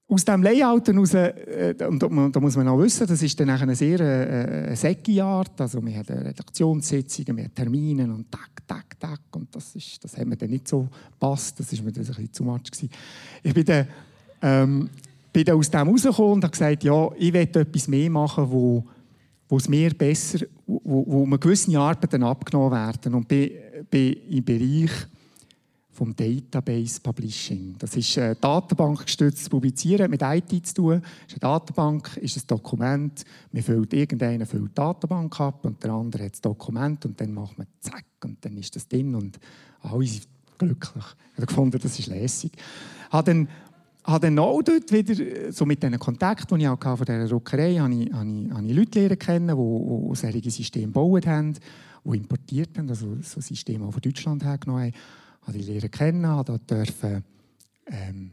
Aus 0.07 0.25
diesem 0.25 0.43
Layout 0.43 0.87
heraus, 0.87 1.15
äh, 1.15 1.75
und 1.89 2.03
da 2.03 2.41
muss 2.41 2.57
man 2.57 2.69
auch 2.69 2.79
wissen, 2.79 3.07
das 3.07 3.23
ist 3.23 3.41
dann 3.41 3.49
eine 3.49 3.75
sehr 3.75 4.01
äh, 4.01 4.73
äh 4.73 4.77
säckige 4.77 5.25
Art. 5.25 5.59
Also 5.59 5.85
wir 5.85 5.97
haben 5.97 6.07
Redaktionssitzungen, 6.07 7.37
wir 7.39 7.45
haben 7.45 7.55
Termine 7.55 8.05
und 8.05 8.31
tak, 8.31 8.67
tak, 8.67 9.01
tak. 9.01 9.21
Und 9.33 9.55
das, 9.55 9.75
ist, 9.75 10.05
das 10.05 10.17
hat 10.17 10.27
mir 10.27 10.37
dann 10.37 10.51
nicht 10.51 10.69
so 10.69 10.89
gepasst. 11.13 11.59
Das 11.59 11.73
war 11.77 11.85
mir 11.85 11.93
dann 11.93 12.05
ein 12.05 12.09
bisschen 12.09 12.33
zu 12.33 12.45
much. 12.45 12.65
Gewesen. 12.65 12.91
Ich 13.43 13.55
bin 13.55 13.65
dann, 13.65 13.89
ähm, 14.43 14.91
bin 15.33 15.45
dann 15.45 15.57
aus 15.57 15.71
dem 15.71 15.89
rausgekommen 15.89 16.33
und 16.35 16.45
habe 16.45 16.53
gesagt, 16.53 16.85
ja, 16.85 17.09
ich 17.17 17.33
will 17.33 17.41
etwas 17.41 17.89
mehr 17.89 18.11
machen, 18.11 18.51
wo, 18.51 18.85
wo 19.49 19.57
es 19.57 19.69
mir 19.69 19.95
besser, 19.95 20.47
wo, 20.67 21.05
wo 21.07 21.27
mir 21.27 21.39
gewisse 21.39 21.79
Arbeiten 21.79 22.23
abgenommen 22.23 22.73
werden. 22.73 23.15
Und 23.15 23.29
bin, 23.29 23.51
bin 23.91 24.13
im 24.29 24.45
Bereich 24.45 24.91
vom 25.95 26.15
Database 26.15 27.01
Publishing. 27.01 27.77
Das 27.79 27.95
ist 27.97 28.19
ein 28.19 28.37
datenbankgestütztes 28.41 29.49
Publizieren 29.49 30.11
mit 30.11 30.23
IT 30.23 30.67
zu 30.67 30.75
tun. 30.75 31.03
ist 31.27 31.35
eine 31.35 31.39
Datenbank, 31.41 32.17
ist 32.17 32.37
ein 32.37 32.43
Dokument. 32.47 33.25
Man 33.53 33.63
füllt 33.63 33.93
irgendeiner 33.93 34.45
füllt 34.45 34.71
die 34.71 34.75
Datenbank 34.75 35.41
ab 35.41 35.65
und 35.65 35.83
der 35.83 35.93
andere 35.93 36.25
hat 36.25 36.33
das 36.33 36.41
Dokument 36.41 37.05
und 37.07 37.21
dann 37.21 37.33
macht 37.33 37.57
man 37.57 37.69
zack 37.81 38.05
und 38.25 38.45
dann 38.45 38.57
ist 38.57 38.75
das 38.75 38.89
drin 38.89 39.15
und 39.15 39.39
alle 39.83 40.07
sind 40.07 40.27
glücklich. 40.59 41.05
Ich 41.33 41.37
habe 41.37 41.47
gefunden, 41.47 41.79
das 41.81 41.99
ist 41.99 42.09
lässig. 42.09 42.53
Habe 43.11 43.33
dann 43.33 43.49
habe 44.05 44.27
dann 44.27 44.39
auch 44.39 44.63
dort 44.63 44.93
wieder, 44.93 45.53
so 45.53 45.65
mit 45.65 45.83
diesen 45.83 45.99
Kontakten, 45.99 46.59
die 46.59 46.65
ich 46.65 46.69
auch 46.69 46.81
von 46.81 47.07
dieser 47.07 47.31
Ruckerei 47.31 47.77
hatte, 47.77 47.95
ich, 47.95 48.13
habe 48.13 48.29
ich, 48.29 48.51
habe 48.53 48.67
ich 48.67 48.77
Leute 48.77 49.17
kennen, 49.17 49.49
die, 49.49 50.09
die 50.11 50.17
solche 50.17 50.51
Systeme 50.51 50.87
gebaut 50.87 51.27
haben, 51.27 51.55
die 52.05 52.17
importiert 52.17 52.77
haben, 52.77 52.89
also 52.89 53.17
so 53.23 53.41
Systeme 53.41 53.87
auch 53.87 53.93
von 53.93 54.03
Deutschland 54.03 54.45
hergenommen 54.45 54.85
haben. 54.85 54.95
Habe 55.43 55.59
die 55.59 55.65
Lehrer 55.65 55.89
kennen, 55.89 56.27
habe 56.27 56.59
dürfen, 56.59 57.25
ähm, 57.87 58.31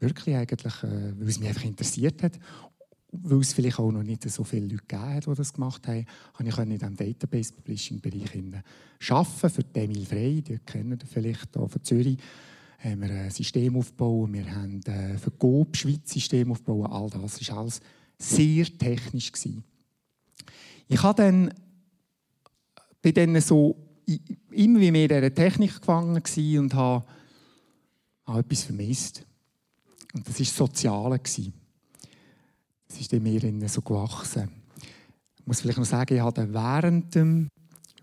wirklich 0.00 0.34
eigentlich, 0.34 0.82
äh, 0.82 1.12
weil 1.18 1.28
es 1.28 1.38
mich 1.38 1.48
einfach 1.48 1.64
interessiert 1.64 2.22
hat, 2.22 2.38
weil 3.12 3.40
es 3.40 3.52
vielleicht 3.52 3.78
auch 3.78 3.92
noch 3.92 4.02
nicht 4.02 4.28
so 4.28 4.44
viele 4.44 4.66
Leute 4.66 4.84
gegeben 4.88 5.14
hat, 5.14 5.26
die 5.26 5.34
das 5.34 5.52
gemacht 5.52 5.86
haben, 5.86 6.06
habe 6.34 6.48
ich 6.48 6.58
in 6.58 6.70
diesem 6.70 6.96
Database-Publishing-Bereich 6.96 8.34
arbeiten 9.10 9.50
für 9.50 9.64
Emil 9.74 10.06
Frey, 10.06 10.42
die 10.42 10.58
kennen 10.58 10.98
vielleicht 11.06 11.54
hier 11.54 11.68
von 11.68 11.84
Zürich, 11.84 12.18
haben 12.82 13.00
wir 13.00 13.10
ein 13.10 13.30
System 13.30 13.76
aufgebaut, 13.76 14.32
wir 14.32 14.54
haben 14.54 14.82
äh, 14.82 15.16
für 15.16 15.30
GOB 15.30 15.76
Schweiz 15.76 16.12
System 16.12 16.50
aufgebaut, 16.50 16.90
all 16.90 17.10
das 17.10 17.48
war 17.48 17.58
alles 17.58 17.80
sehr 18.18 18.66
technisch. 18.78 19.30
Gewesen. 19.32 19.64
Ich 20.88 21.02
habe 21.02 21.22
dann, 21.22 21.54
bin 23.00 23.14
dann 23.14 23.40
so 23.40 23.76
immer 24.50 24.78
mehr 24.78 24.94
in 24.94 25.08
dieser 25.08 25.34
Technik 25.34 25.80
gefangen 25.80 26.22
und 26.58 26.74
habe, 26.74 27.04
habe 28.26 28.40
etwas 28.40 28.64
vermisst. 28.64 29.24
Und 30.12 30.28
das 30.28 30.38
war 30.38 30.46
das 30.46 30.56
Soziale. 30.56 31.18
Das 31.18 33.00
ist 33.00 33.12
in 33.12 33.22
mir 33.22 33.68
so 33.68 33.80
gewachsen. 33.80 34.50
Ich 35.38 35.46
muss 35.46 35.60
vielleicht 35.60 35.78
noch 35.78 35.86
sagen, 35.86 36.14
ich 36.14 36.20
hatte 36.20 36.52
während 36.52 37.14
dem, 37.14 37.48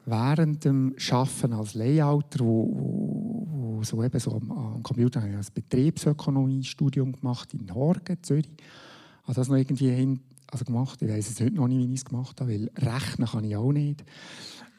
während 0.05 0.65
dem 0.65 0.95
Arbeiten 1.11 1.53
als 1.53 1.73
Layouter, 1.75 2.39
wo, 2.39 2.69
wo, 2.73 3.47
wo 3.79 3.83
so 3.83 4.03
eben 4.03 4.19
so 4.19 4.33
am, 4.33 4.51
am 4.51 4.83
Computer 4.83 5.21
habe 5.21 5.31
ich 5.31 5.37
ein 5.37 5.45
Betriebsökonomie-Studium 5.53 7.13
gemacht 7.13 7.53
in 7.53 7.73
Horgen, 7.73 8.17
Zürich. 8.21 8.49
Ich 8.57 9.23
habe 9.23 9.33
das 9.35 9.47
noch 9.47 9.55
irgendwie 9.55 9.89
hin, 9.89 10.19
also 10.51 10.65
gemacht. 10.65 11.01
Ich 11.01 11.09
weiß 11.09 11.29
es 11.29 11.39
heute 11.39 11.55
noch 11.55 11.67
nicht, 11.67 11.87
wie 11.87 11.93
ich 11.93 11.99
es 11.99 12.05
gemacht 12.05 12.39
habe, 12.41 12.51
weil 12.51 12.71
rechnen 12.75 13.27
kann 13.27 13.43
ich 13.43 13.55
auch 13.55 13.71
nicht. 13.71 14.03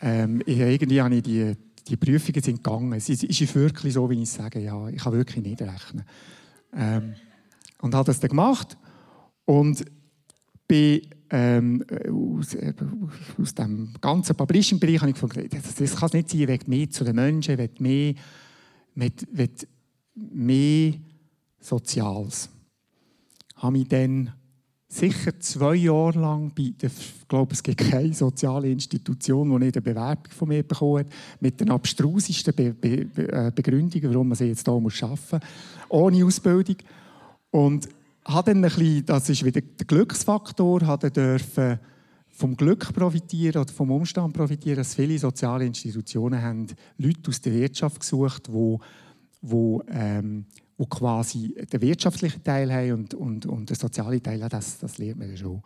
Ähm, 0.03 0.43
ich, 0.45 0.59
irgendwie 0.59 1.01
habe 1.01 1.15
ich 1.15 1.23
die, 1.23 1.55
die 1.89 1.97
Prüfungen 1.97 2.43
sind 2.43 2.63
gegangen. 2.63 2.93
Es 2.93 3.09
ist, 3.09 3.25
ist 3.25 3.55
wirklich 3.55 3.95
so, 3.95 4.09
wie 4.11 4.23
ich 4.23 4.31
sage, 4.31 4.61
ja, 4.61 4.89
ich 4.89 5.03
kann 5.03 5.13
wirklich 5.13 5.45
nicht 5.45 5.63
rechnen. 5.63 6.05
Ähm, 6.75 7.15
und 7.81 7.95
habe 7.95 8.07
das 8.07 8.21
dann 8.21 8.31
gemacht 8.31 8.77
und 9.47 9.85
bin 10.69 11.01
ähm, 11.31 11.85
aus, 12.11 12.55
äh, 12.55 12.75
aus 13.41 13.55
dem 13.55 13.95
ganzen 14.01 14.37
Publishing-Bereich 14.37 15.01
habe 15.01 15.11
ich 15.11 15.15
gefunden, 15.15 15.49
das, 15.49 15.75
das 15.75 15.97
kann 15.97 16.09
es 16.09 16.13
nicht 16.13 16.31
sein, 16.31 16.41
ich 16.41 16.49
will 16.49 16.59
mehr 16.67 16.91
zu 16.91 17.05
den 17.05 17.17
Menschen, 17.17 17.53
ich 17.53 17.59
will 17.59 17.71
mehr, 17.79 18.15
mit, 18.95 19.27
will 19.33 19.51
mehr 20.15 20.95
Soziales. 21.61 22.49
Ich 23.57 23.63
habe 23.63 23.73
mich 23.73 23.89
dann 23.89 24.33
sicher 24.89 25.39
zwei 25.39 25.77
Jahre 25.77 26.19
lang 26.19 26.53
bei 26.55 26.73
der, 26.81 26.91
ich 26.91 27.29
glaube, 27.29 27.53
es 27.53 27.63
gibt 27.63 27.79
keine 27.79 28.13
soziale 28.13 28.71
Institution, 28.71 29.51
die 29.51 29.65
nicht 29.65 29.77
eine 29.77 29.83
Bewerbung 29.83 30.31
von 30.31 30.49
mir 30.49 30.63
bekommen 30.63 31.05
hat, 31.05 31.13
mit 31.39 31.61
den 31.61 31.71
abstrusesten 31.71 32.55
Be 32.55 32.75
Be 32.75 33.07
äh, 33.15 33.53
Begründungen, 33.55 34.13
warum 34.13 34.29
man 34.29 34.37
sie 34.37 34.47
jetzt 34.47 34.67
hier 34.67 34.75
arbeiten 34.75 34.93
muss, 35.03 35.41
ohne 35.89 36.25
Ausbildung. 36.25 36.77
Und 37.51 37.89
habe 38.25 38.53
dann 38.53 38.65
ein 38.65 38.71
bisschen, 38.71 39.07
das 39.07 39.29
ist 39.29 39.45
wieder 39.45 39.61
der 39.61 39.87
Glücksfaktor, 39.87 40.81
habe 40.83 41.11
dürfen 41.11 41.79
vom 42.41 42.57
Glück 42.57 42.93
profitieren 42.95 43.61
oder 43.61 43.73
vom 43.73 43.91
Umstand 43.91 44.33
profitieren, 44.33 44.79
dass 44.79 44.95
viele 44.95 45.19
soziale 45.19 45.67
Institutionen 45.67 46.41
haben 46.41 46.67
Leute 46.97 47.29
aus 47.29 47.41
der 47.43 47.53
Wirtschaft 47.53 48.01
gesucht, 48.01 48.49
die, 48.49 48.77
die 49.43 49.79
ähm, 49.91 50.47
die 50.79 50.87
quasi 50.89 51.55
den 51.71 51.83
wirtschaftlichen 51.83 52.43
Teil 52.43 52.73
haben 52.73 52.93
und, 52.93 53.13
und, 53.13 53.45
und 53.45 53.69
den 53.69 53.77
sozialen 53.77 54.23
Teil, 54.23 54.41
das, 54.49 54.79
das 54.79 54.97
lernt 54.97 55.19
man 55.19 55.31
ja 55.31 55.37
schon. 55.37 55.61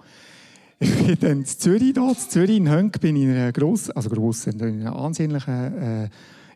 Ich 0.80 0.92
bin 1.06 1.16
dann 1.20 1.38
in 1.38 1.46
Zürich, 1.46 1.92
da, 1.92 2.08
in 2.08 2.16
Zürich 2.16 2.56
in 2.56 2.68
Hönk, 2.68 3.00
bin 3.00 3.14
ich 3.14 3.22
in 3.22 3.30
einer 3.30 3.52
grossen, 3.52 3.92
also 3.92 4.10
grossen, 4.10 4.58
in 4.58 4.80
einer 4.80 4.96
ansehnlichen 4.96 5.78
äh, 5.78 6.08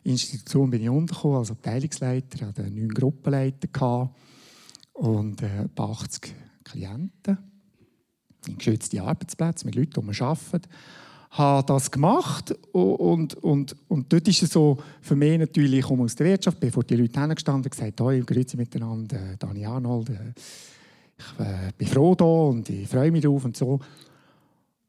Institution 0.03 0.69
bin 0.69 0.81
ich 0.81 0.89
untergekommen, 0.89 1.37
als 1.37 1.51
Abteilungsleiter, 1.51 2.47
hatte 2.47 2.69
neun 2.69 2.89
Gruppenleiter 2.89 4.11
und 4.91 5.41
äh, 5.41 5.69
80 5.77 6.35
Klienten 6.65 7.37
in 8.47 8.57
geschützten 8.57 8.99
Arbeitsplätzen 8.99 9.67
mit 9.67 9.75
Leuten, 9.75 10.01
die 10.01 10.01
man 10.01 10.15
arbeitet 10.15 10.67
habe 11.31 11.65
das 11.67 11.91
gemacht 11.91 12.55
und, 12.71 13.35
und, 13.35 13.75
und 13.87 14.11
dort 14.11 14.27
ist 14.27 14.43
es 14.43 14.51
so 14.51 14.77
für 15.01 15.15
mich 15.15 15.37
natürlich, 15.37 15.79
ich 15.79 15.85
komme 15.85 16.03
aus 16.03 16.15
der 16.15 16.27
Wirtschaft, 16.27 16.59
bin 16.59 16.71
vor 16.71 16.83
die 16.83 16.95
Leute 16.95 17.19
hingestanden 17.19 17.65
und 17.65 17.71
gesagt, 17.71 18.01
«Hoi, 18.01 18.21
grüezi 18.21 18.57
miteinander, 18.57 19.33
äh, 19.33 19.37
Dani 19.37 19.65
Arnold, 19.65 20.09
äh, 20.09 20.33
ich 21.17 21.39
äh, 21.45 21.71
bin 21.77 21.87
froh 21.87 22.15
da 22.15 22.25
und 22.25 22.67
ich 22.69 22.87
freue 22.87 23.11
mich 23.11 23.23
drauf» 23.23 23.45
und 23.45 23.55
so. 23.55 23.79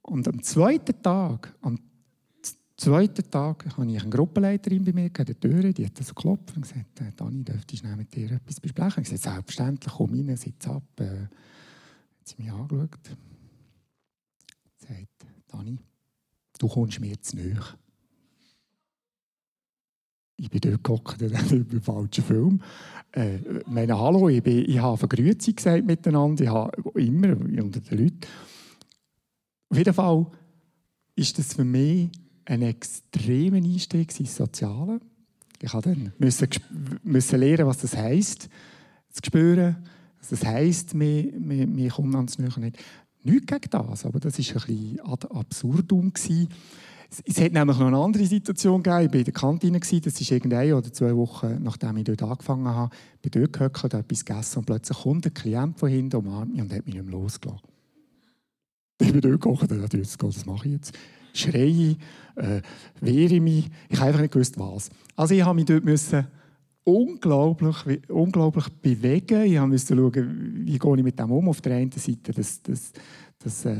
Und 0.03 0.27
am 0.29 0.43
zweiten 0.43 1.03
Tag, 1.03 1.55
am 1.61 1.79
zweiten 2.75 3.31
Tag 3.31 3.67
habe 3.77 3.91
ich 3.91 4.01
eine 4.01 4.11
Gruppenleiterin 4.11 4.83
bei 4.83 4.93
mir 4.95 5.11
an 5.19 5.41
Tür, 5.41 5.73
die 5.75 5.85
hat 5.85 5.99
so 5.99 6.15
geklopft 6.15 6.57
und 6.57 6.63
gesagt, 6.63 7.03
«Dani, 7.17 7.45
dürfte 7.45 7.75
ich 7.75 7.83
mit 7.83 8.15
dir 8.15 8.33
etwas 8.33 8.61
besprechen?» 8.61 9.03
Ich 9.03 9.11
sagte, 9.11 9.29
«Selbstverständlich, 9.29 9.93
komm 9.93 10.15
rein, 10.15 10.37
sitz 10.39 10.67
ab.» 10.67 10.85
äh, 11.01 11.05
hat 11.05 12.29
sie 12.29 12.43
mich 12.43 12.51
angeschaut. 12.51 12.99
Sagt, 14.91 15.09
«Dani, 15.47 15.79
du 16.59 16.67
kommst 16.67 16.99
mir 17.01 17.21
zu 17.21 17.37
nahe. 17.37 17.61
Ich 20.37 20.51
bin 20.51 20.61
dort 20.61 20.83
gehockt, 20.83 21.21
über 21.53 21.81
falschen 21.81 22.25
Film. 22.25 22.63
Äh, 23.13 23.39
meine 23.67 23.97
Hallo, 23.97 24.29
ich, 24.29 24.43
bin, 24.43 24.69
ich 24.69 24.81
habe 24.81 24.97
Vergrüßung 24.97 25.55
gesagt 25.55 25.87
miteinander, 25.87 26.43
ich 26.43 26.51
habe 26.51 26.99
immer 26.99 27.37
unter 27.63 27.81
den 27.81 27.99
Leuten. 27.99 28.21
Auf 29.69 29.79
jeden 29.79 29.95
Fall 29.95 30.27
ist 31.15 31.39
das 31.39 31.55
für 31.55 31.65
mich 31.65 32.11
ein 32.47 32.63
extremer 32.63 33.59
Einstieg 33.59 34.19
ins 34.19 34.35
Soziale. 34.35 34.99
Ich 35.63 35.73
musste 35.73 35.91
dann 35.91 36.13
müssen, 36.19 36.49
müssen 37.05 37.39
lernen, 37.39 37.67
was 37.67 37.79
das 37.79 37.97
heisst, 37.97 38.49
zu 39.11 39.23
spüren, 39.25 39.87
was 40.19 40.31
das 40.31 40.45
heisst, 40.45 40.95
mir, 40.95 41.31
mir, 41.39 41.69
mir 41.69 41.91
kommt 41.91 42.17
ans 42.17 42.39
Nähe 42.39 42.73
nichts 43.23 43.47
gegen 43.47 43.71
das, 43.71 44.05
aber 44.05 44.21
das 44.21 44.39
war 44.39 44.69
ein 44.69 45.01
ad 45.05 45.27
absurdum. 45.31 46.13
Es 47.27 47.41
hat 47.41 47.53
nämlich 47.53 47.79
noch 47.79 47.87
eine 47.87 47.97
andere 47.97 48.25
Situation 48.25 48.83
gegeben. 48.83 49.05
Ich 49.05 49.13
war 49.13 49.19
in 49.19 49.25
der 49.25 49.35
Kantine, 49.35 49.81
das 49.81 50.21
ist 50.21 50.31
irgendein 50.31 50.73
oder 50.73 50.93
zwei 50.93 51.15
Wochen, 51.17 51.63
nachdem 51.63 51.97
ich 51.97 52.05
dort 52.05 52.23
angefangen 52.23 52.69
habe. 52.69 52.95
Ich 53.21 53.31
bin 53.31 53.43
dort 53.43 53.53
gehockt, 53.53 53.95
etwas 53.95 54.25
gegessen 54.25 54.59
und 54.61 54.65
plötzlich 54.67 54.99
kommt 54.99 55.27
ein 55.27 55.35
Klient 55.35 55.79
von 55.79 55.89
hinten 55.89 56.17
umarmt 56.17 56.53
mich 56.53 56.63
und 56.63 56.73
hat 56.73 56.87
mich 56.87 56.95
nicht 56.95 57.05
mehr 57.05 57.13
losgelassen. 57.13 57.67
Ich 59.01 59.13
bin 59.13 59.21
dort 59.21 59.41
gehockt 59.41 59.73
und 59.73 59.83
dachte, 59.83 60.01
was 60.01 60.47
mache 60.47 60.69
ich 60.69 60.75
jetzt? 60.75 60.99
Schreie, 61.33 61.97
äh, 62.37 62.61
wehre 63.01 63.41
mich. 63.41 63.71
Ich 63.89 63.99
habe 63.99 64.09
einfach 64.09 64.21
nicht 64.21 64.33
gewusst, 64.33 64.59
was. 64.59 64.91
Also 65.17 65.35
ich 65.35 65.45
habe 65.45 65.55
mich 65.55 65.65
dort 65.65 65.85
müssen 65.85 66.27
unglaublich, 66.85 68.09
unglaublich 68.09 68.69
bewegen. 68.69 69.43
Ich 69.43 69.61
musste 69.61 69.95
schauen, 69.95 70.65
wie 70.65 70.79
gehe 70.79 70.97
ich 70.97 71.03
mit 71.03 71.19
dem 71.19 71.31
um. 71.31 71.49
Auf 71.49 71.61
der 71.61 71.77
einen 71.77 71.93
Seite 71.93 72.33
das, 72.33 72.63
das, 72.63 72.93
das 73.39 73.65
äh, 73.65 73.77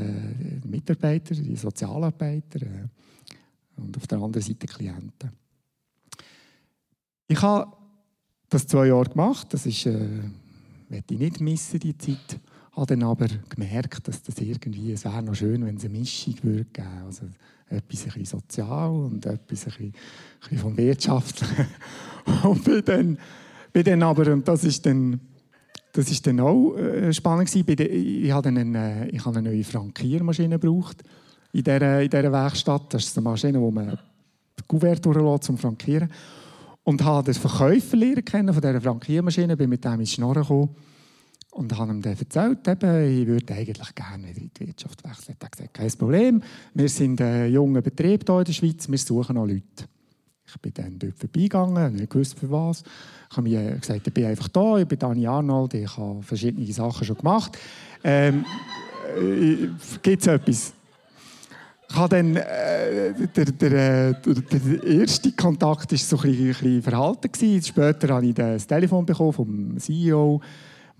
Mitarbeiter, 0.65 1.35
die 1.35 1.55
Sozialarbeiter 1.55 2.61
äh, 2.61 2.87
und 3.77 3.97
auf 3.97 4.07
der 4.07 4.19
anderen 4.19 4.45
Seite 4.45 4.67
Klienten. 4.67 5.31
Ich 7.27 7.41
habe 7.41 7.71
das 8.49 8.67
zwei 8.67 8.87
Jahre 8.87 9.09
gemacht. 9.09 9.47
Das 9.53 9.65
ist, 9.65 9.85
äh, 9.85 10.29
ich 10.89 11.19
nicht 11.19 11.41
missen, 11.41 11.79
die 11.79 11.97
Zeit. 11.97 12.39
Habe 12.81 12.97
dann 12.97 13.07
aber 13.07 13.27
gemerkt, 13.47 14.07
dass 14.07 14.23
das 14.23 14.39
irgendwie, 14.39 14.91
es 14.91 15.05
wäre 15.05 15.21
noch 15.21 15.35
schön, 15.35 15.63
wenn 15.63 15.75
es 15.75 15.85
eine 15.85 15.99
Mischung 15.99 16.33
würde 16.41 16.65
geben. 16.73 16.87
Also 17.05 17.27
etwas 17.69 18.07
ein 18.15 18.25
sozial 18.25 18.89
und 18.89 19.23
etwas 19.23 19.67
ein 19.67 19.93
bisschen, 20.39 20.57
vom 20.57 20.75
Wirtschaftlichen. 20.75 21.67
Und 22.43 22.63
bin 22.63 22.81
dann, 22.83 23.17
Bin 23.71 23.83
dann 23.83 24.01
aber, 24.01 24.33
und 24.33 24.47
das 24.47 24.63
ist 24.63 24.83
dann, 24.83 25.19
das 25.93 26.09
ist 26.09 26.25
dann 26.25 26.39
auch 26.39 26.75
äh, 26.75 27.13
spannend 27.13 27.51
gewesen, 27.51 28.25
ich 28.25 28.31
habe 28.31 28.49
eine, 28.49 29.09
ich 29.11 29.23
habe 29.23 29.37
eine 29.37 29.49
neue 29.51 29.63
Frankiermaschine 29.63 30.57
gebraucht 30.57 31.03
in 31.53 31.63
dieser, 31.63 32.01
in 32.01 32.09
dieser 32.09 32.31
Werkstatt. 32.31 32.91
Das 32.95 33.03
ist 33.03 33.15
eine 33.15 33.25
Maschine, 33.25 33.61
wo 33.61 33.69
man 33.69 33.99
die 34.57 34.63
Kuvert 34.67 35.05
durchlässt 35.05 35.43
zum 35.43 35.59
Frankieren. 35.59 36.11
Und 36.83 37.03
habe 37.03 37.31
den 37.31 37.35
Verkäufer 37.35 38.21
kennen 38.23 38.53
von 38.55 38.61
dieser 38.61 38.81
Frankiermaschine, 38.81 39.55
bin 39.55 39.69
mit 39.69 39.85
dem 39.85 39.99
ins 39.99 40.13
Schnorren 40.13 40.41
gekommen 40.41 40.75
und 41.51 41.77
habe 41.77 41.91
ihm 41.91 42.01
dann 42.01 42.17
erzählt, 42.17 42.67
eben, 42.67 43.21
ich 43.21 43.27
würde 43.27 43.53
eigentlich 43.53 43.93
gerne 43.93 44.29
wieder 44.29 44.41
in 44.41 44.51
die 44.57 44.67
Wirtschaft 44.67 45.03
wechseln. 45.03 45.35
Er 45.39 45.45
hat 45.45 45.51
gesagt, 45.51 45.73
kein 45.73 45.91
Problem, 45.91 46.41
wir 46.73 46.89
sind 46.89 47.21
ein 47.21 47.51
junger 47.51 47.81
Betrieb 47.81 48.23
hier 48.25 48.39
in 48.39 48.45
der 48.45 48.53
Schweiz, 48.53 48.89
wir 48.89 48.97
suchen 48.97 49.35
noch 49.35 49.45
Leute. 49.45 49.85
Ich 50.47 50.61
bin 50.61 50.73
dann 50.73 50.99
dort 50.99 51.17
vorbeigegangen, 51.17 51.95
nicht 51.95 52.09
gewusst 52.09 52.37
für 52.37 52.49
was. 52.51 52.83
Ich 53.29 53.37
habe 53.37 53.47
mir 53.47 53.75
gesagt, 53.75 54.07
ich 54.07 54.13
bin 54.13 54.25
einfach 54.25 54.47
da, 54.49 54.77
ich 54.77 54.87
bin 54.87 54.99
Dani 54.99 55.27
Arnold, 55.27 55.73
ich 55.73 55.97
habe 55.97 56.23
verschiedene 56.23 56.71
Sachen 56.73 57.05
schon 57.05 57.17
gemacht. 57.17 57.57
Ähm, 58.03 58.45
äh, 59.17 59.67
Gibt 60.01 60.21
es 60.21 60.27
etwas? 60.27 60.73
Ich 61.89 61.95
habe 61.97 62.15
dann, 62.15 62.37
äh, 62.37 63.13
der, 63.35 63.45
der, 63.45 64.13
der, 64.13 64.13
der, 64.13 64.83
erste 64.83 65.31
Kontakt 65.33 65.91
war 65.91 65.97
so 65.97 66.17
ein 66.17 66.21
bisschen, 66.21 66.45
ein 66.45 66.47
bisschen 66.47 66.81
verhalten. 66.81 67.61
Später 67.61 68.13
habe 68.13 68.25
ich 68.25 68.33
das 68.33 68.65
Telefon 68.65 69.05
bekommen 69.05 69.33
vom 69.33 69.77
CEO. 69.77 70.41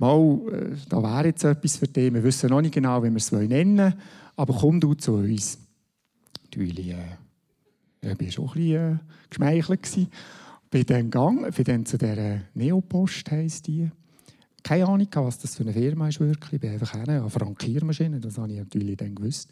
Mal, 0.02 0.42
äh, 0.52 0.76
da 0.90 1.04
wäre 1.04 1.28
jetzt 1.28 1.44
etwas 1.44 1.78
für 1.78 1.88
dich. 1.88 2.12
Wir 2.12 2.24
wissen 2.24 2.50
noch 2.50 2.62
nicht 2.62 2.74
genau, 2.74 3.04
wie 3.04 3.10
wir 3.10 3.18
es 3.18 3.32
nennen 3.32 3.78
wollen, 3.78 3.94
aber 4.36 4.54
komm 4.60 4.80
du 4.80 4.96
zu 4.96 5.14
uns. 5.14 5.60
Natürlich, 6.44 6.90
äh, 6.90 6.96
ich 8.02 8.20
war 8.20 8.32
schon 8.32 8.48
ein 8.48 8.54
bisschen 8.54 8.94
äh, 8.96 8.98
geschmeichelt. 9.30 9.84
Gewesen. 9.84 10.08
Bin 10.72 10.86
dann 10.88 11.12
gegangen, 11.12 11.52
bin 11.52 11.86
zu 11.86 11.98
dieser 12.00 12.42
Neopost, 12.56 13.30
heisst 13.30 13.68
die. 13.68 13.92
Keine 14.64 14.88
Ahnung, 14.88 15.08
was 15.14 15.38
das 15.38 15.56
für 15.56 15.64
eine 15.64 15.74
Firma 15.74 16.08
ist 16.08 16.20
wirklich. 16.20 16.54
Ich 16.54 16.62
bin 16.62 16.72
einfach 16.72 16.96
eine 16.96 17.30
Frankiermaschine, 17.30 18.20
das 18.20 18.40
habe 18.40 18.54
ich 18.54 18.60
natürlich 18.60 18.98
dann 18.98 19.14
gewusst 19.14 19.52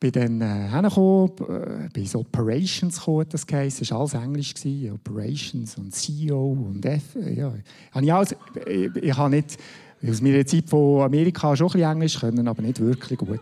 bin 0.00 0.12
dann 0.12 0.40
äh, 0.40 0.68
hingekommen, 0.70 1.32
äh, 1.48 1.88
bin 1.92 2.06
so 2.06 2.20
Operations 2.20 2.98
gekommen, 2.98 3.26
das 3.28 3.46
geheißen. 3.46 3.82
Es 3.82 3.90
war 3.90 4.00
alles 4.00 4.14
Englisch. 4.14 4.54
Gewesen. 4.54 4.92
Operations 4.92 5.76
und 5.76 5.94
CEO 5.94 6.52
und 6.52 6.84
F. 6.84 7.16
Äh, 7.16 7.34
ja. 7.34 7.52
Ich, 8.00 8.12
alles, 8.12 8.36
ich, 8.66 8.94
ich 8.96 9.16
habe 9.16 9.30
nicht, 9.30 9.58
aus 10.06 10.20
meiner 10.20 10.46
Zeit 10.46 10.68
von 10.68 11.02
Amerika 11.02 11.56
schon 11.56 11.66
ein 11.66 11.72
bisschen 11.72 11.90
Englisch 11.90 12.20
können, 12.20 12.46
aber 12.46 12.62
nicht 12.62 12.78
wirklich 12.78 13.18
gut. 13.18 13.40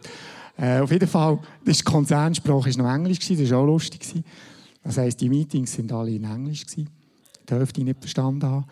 Äh, 0.56 0.80
auf 0.80 0.90
jeden 0.90 1.08
Fall, 1.08 1.38
das 1.64 1.84
Konzernsprache 1.84 2.74
war 2.74 2.84
noch 2.84 2.94
Englisch, 2.94 3.20
gewesen, 3.20 3.42
das 3.42 3.50
war 3.50 3.58
auch 3.58 3.66
lustig. 3.66 4.00
Gewesen. 4.00 4.24
Das 4.82 4.96
heisst, 4.96 5.20
die 5.20 5.28
Meetings 5.28 5.74
sind 5.74 5.92
alle 5.92 6.12
in 6.12 6.24
Englisch. 6.24 6.64
Gewesen. 6.64 6.88
Die 7.48 7.54
Hälfte 7.54 7.84
nicht 7.84 8.00
verstanden 8.00 8.46
haben. 8.46 8.64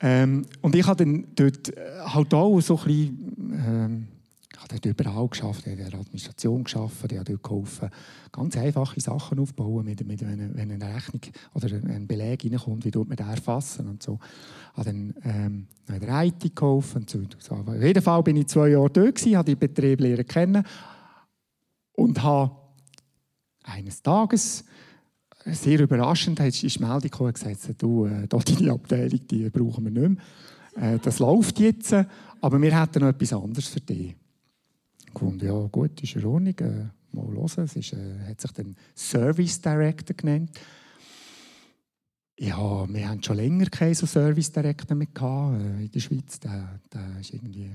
Ähm, 0.00 0.46
und 0.60 0.76
ich 0.76 0.86
habe 0.86 1.04
dann 1.04 1.26
dort 1.34 1.68
äh, 1.70 2.00
halt 2.06 2.32
auch 2.32 2.60
so 2.60 2.78
ein 2.78 2.84
bisschen... 2.84 3.64
Ähm, 3.66 4.08
habe 4.64 4.80
dort 4.80 5.00
überall 5.00 5.28
geschafft, 5.28 5.66
in 5.66 5.76
der 5.76 5.94
Administration 5.94 6.64
geschafft, 6.64 7.12
ich 7.12 7.18
habe 7.18 7.24
dort 7.24 7.42
geholfen, 7.42 7.90
ganz 8.32 8.56
einfache 8.56 9.00
Sachen 9.00 9.38
aufbauen, 9.38 9.84
mit, 9.84 10.06
mit, 10.06 10.20
wenn, 10.22 10.56
wenn 10.56 10.72
eine 10.72 10.94
Rechnung 10.94 11.20
oder 11.54 11.68
ein 11.74 12.06
Beleg 12.06 12.44
reinkommt, 12.44 12.84
wie 12.84 12.90
tut 12.90 13.08
man 13.08 13.16
den 13.16 13.28
erfassen 13.28 13.88
und 13.88 14.02
so. 14.02 14.18
Habe 14.74 14.86
dann 14.86 15.14
ähm, 15.24 15.66
in 15.88 16.00
der 16.00 16.24
IT 16.24 16.56
geholfen. 16.56 17.06
Und 17.14 17.36
so. 17.38 17.54
Auf 17.54 17.82
jeden 17.82 18.02
Fall 18.02 18.22
bin 18.22 18.36
ich 18.36 18.46
zwei 18.46 18.68
Jahre 18.68 18.90
dort 18.90 19.16
gewesen, 19.16 19.36
habe 19.36 19.50
die 19.50 19.56
Betrieb 19.56 20.00
lernen 20.00 20.26
kennen 20.26 20.64
und 21.92 22.22
habe 22.22 22.56
eines 23.64 24.02
Tages 24.02 24.64
sehr 25.46 25.78
überraschend 25.80 26.40
ist 26.40 26.62
die 26.62 26.78
Meldung 26.78 27.00
gekommen 27.00 27.32
gesagt, 27.34 27.82
du, 27.82 28.06
äh, 28.06 28.26
deine 28.28 28.72
Abteilung, 28.72 29.20
die 29.30 29.50
brauchen 29.50 29.84
wir 29.84 29.90
nicht 29.90 30.22
mehr. 30.74 30.94
Äh, 30.94 30.98
das 31.00 31.18
läuft 31.18 31.60
jetzt, 31.60 31.94
aber 32.40 32.62
wir 32.62 32.80
hätten 32.80 33.00
noch 33.00 33.08
etwas 33.08 33.34
anderes 33.34 33.68
für 33.68 33.80
dich 33.80 34.14
gefunden, 35.14 35.46
ja 35.46 35.66
gut, 35.68 36.02
ist 36.02 36.16
in 36.16 36.24
Ordnung, 36.24 36.58
äh, 36.58 36.86
mal 37.12 37.26
hören. 37.26 37.64
Es 37.64 37.76
ist, 37.76 37.92
äh, 37.92 38.28
hat 38.28 38.40
sich 38.40 38.52
dann 38.52 38.76
Service 38.94 39.60
Director 39.60 40.16
genannt. 40.16 40.50
Ja, 42.38 42.88
wir 42.88 43.08
haben 43.08 43.22
schon 43.22 43.36
länger 43.36 43.66
keinen 43.66 43.94
so 43.94 44.06
Service 44.06 44.50
Director 44.50 44.96
mehr 44.96 45.06
gehabt, 45.12 45.60
äh, 45.60 45.84
in 45.84 45.90
der 45.90 46.00
Schweiz. 46.00 46.40
Der, 46.40 46.80
der 46.92 47.20
ist 47.20 47.32
irgendwie 47.32 47.70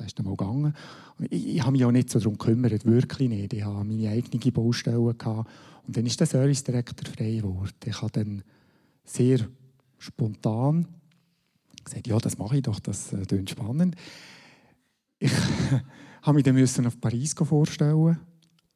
der 0.00 0.06
ist 0.06 0.18
dann 0.18 0.24
mal 0.24 0.36
gegangen. 0.36 0.74
Und 1.18 1.32
ich, 1.32 1.56
ich 1.56 1.60
habe 1.60 1.72
mich 1.72 1.84
auch 1.84 1.92
nicht 1.92 2.10
so 2.10 2.18
darum 2.18 2.38
gekümmert, 2.38 2.86
wirklich 2.86 3.28
nicht. 3.28 3.52
Ich 3.52 3.64
hatte 3.64 3.84
meine 3.84 4.08
eigenen 4.08 4.52
Baustellen. 4.52 5.18
Gehabt. 5.18 5.50
Und 5.86 5.96
dann 5.96 6.06
ist 6.06 6.18
der 6.18 6.26
Service 6.26 6.64
Director 6.64 7.12
frei 7.12 7.36
geworden. 7.36 7.74
Ich 7.84 8.00
habe 8.00 8.12
dann 8.12 8.42
sehr 9.04 9.40
spontan 9.98 10.86
gesagt, 11.84 12.06
ja, 12.06 12.18
das 12.18 12.38
mache 12.38 12.56
ich 12.56 12.62
doch, 12.62 12.80
das 12.80 13.12
äh, 13.12 13.24
klingt 13.26 13.50
spannend. 13.50 13.96
Ich 15.18 15.32
habe 16.22 16.34
mich 16.34 16.44
dann 16.44 16.54
müssen 16.54 16.86
auf 16.86 17.00
Paris 17.00 17.34
vorstellen. 17.34 18.18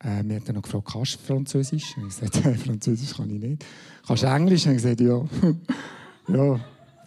Äh, 0.02 0.22
mir 0.22 0.36
hat 0.36 0.48
dann 0.48 0.56
noch 0.56 0.62
gefragt, 0.62 0.88
kannst 0.92 1.14
du 1.14 1.18
Französisch? 1.20 1.96
Und 1.96 2.08
ich 2.08 2.14
sagte, 2.14 2.40
hey, 2.44 2.54
Französisch 2.54 3.14
kann 3.14 3.30
ich 3.30 3.40
nicht. 3.40 3.64
Kannst 4.06 4.22
du 4.22 4.26
Englisch? 4.26 4.66
Und 4.66 4.72
ich 4.72 4.82
gesagt, 4.82 5.00
ja, 5.00 5.24
ja, 6.36 6.60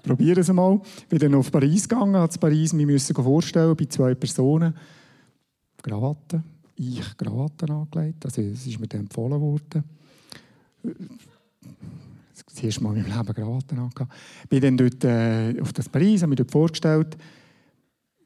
probieren 0.04 0.40
es 0.40 0.52
mal. 0.52 0.80
Ich 1.02 1.08
bin 1.08 1.20
dann 1.20 1.36
auf 1.36 1.52
Paris 1.52 1.88
gegangen, 1.88 2.16
in 2.16 2.38
Paris 2.38 2.74
mich 2.74 2.86
müssen 2.86 3.16
vorstellen 3.16 3.76
bei 3.76 3.86
zwei 3.86 4.16
Personen. 4.16 4.74
Krawatten. 5.82 6.44
Ich 6.76 7.18
Krawatten 7.18 7.72
angelegt. 7.72 8.26
Also, 8.26 8.42
es 8.42 8.66
ist 8.66 8.80
mir 8.80 8.88
dann 8.88 9.02
empfohlen 9.02 9.40
worden. 9.40 9.84
Das 12.36 12.64
erste 12.64 12.84
Mal 12.84 12.96
in 12.96 13.04
meinem 13.04 13.18
Leben 13.18 13.34
Krawatten 13.34 13.80
angehabt. 13.80 14.14
Ich 14.44 14.50
bin 14.50 14.62
dann 14.62 14.78
dort 14.78 15.04
äh, 15.04 15.62
auf 15.62 15.74
das 15.74 15.90
Paris, 15.90 16.22
habe 16.22 16.30
mich 16.30 16.38
dort 16.38 16.52
vorgestellt 16.52 17.18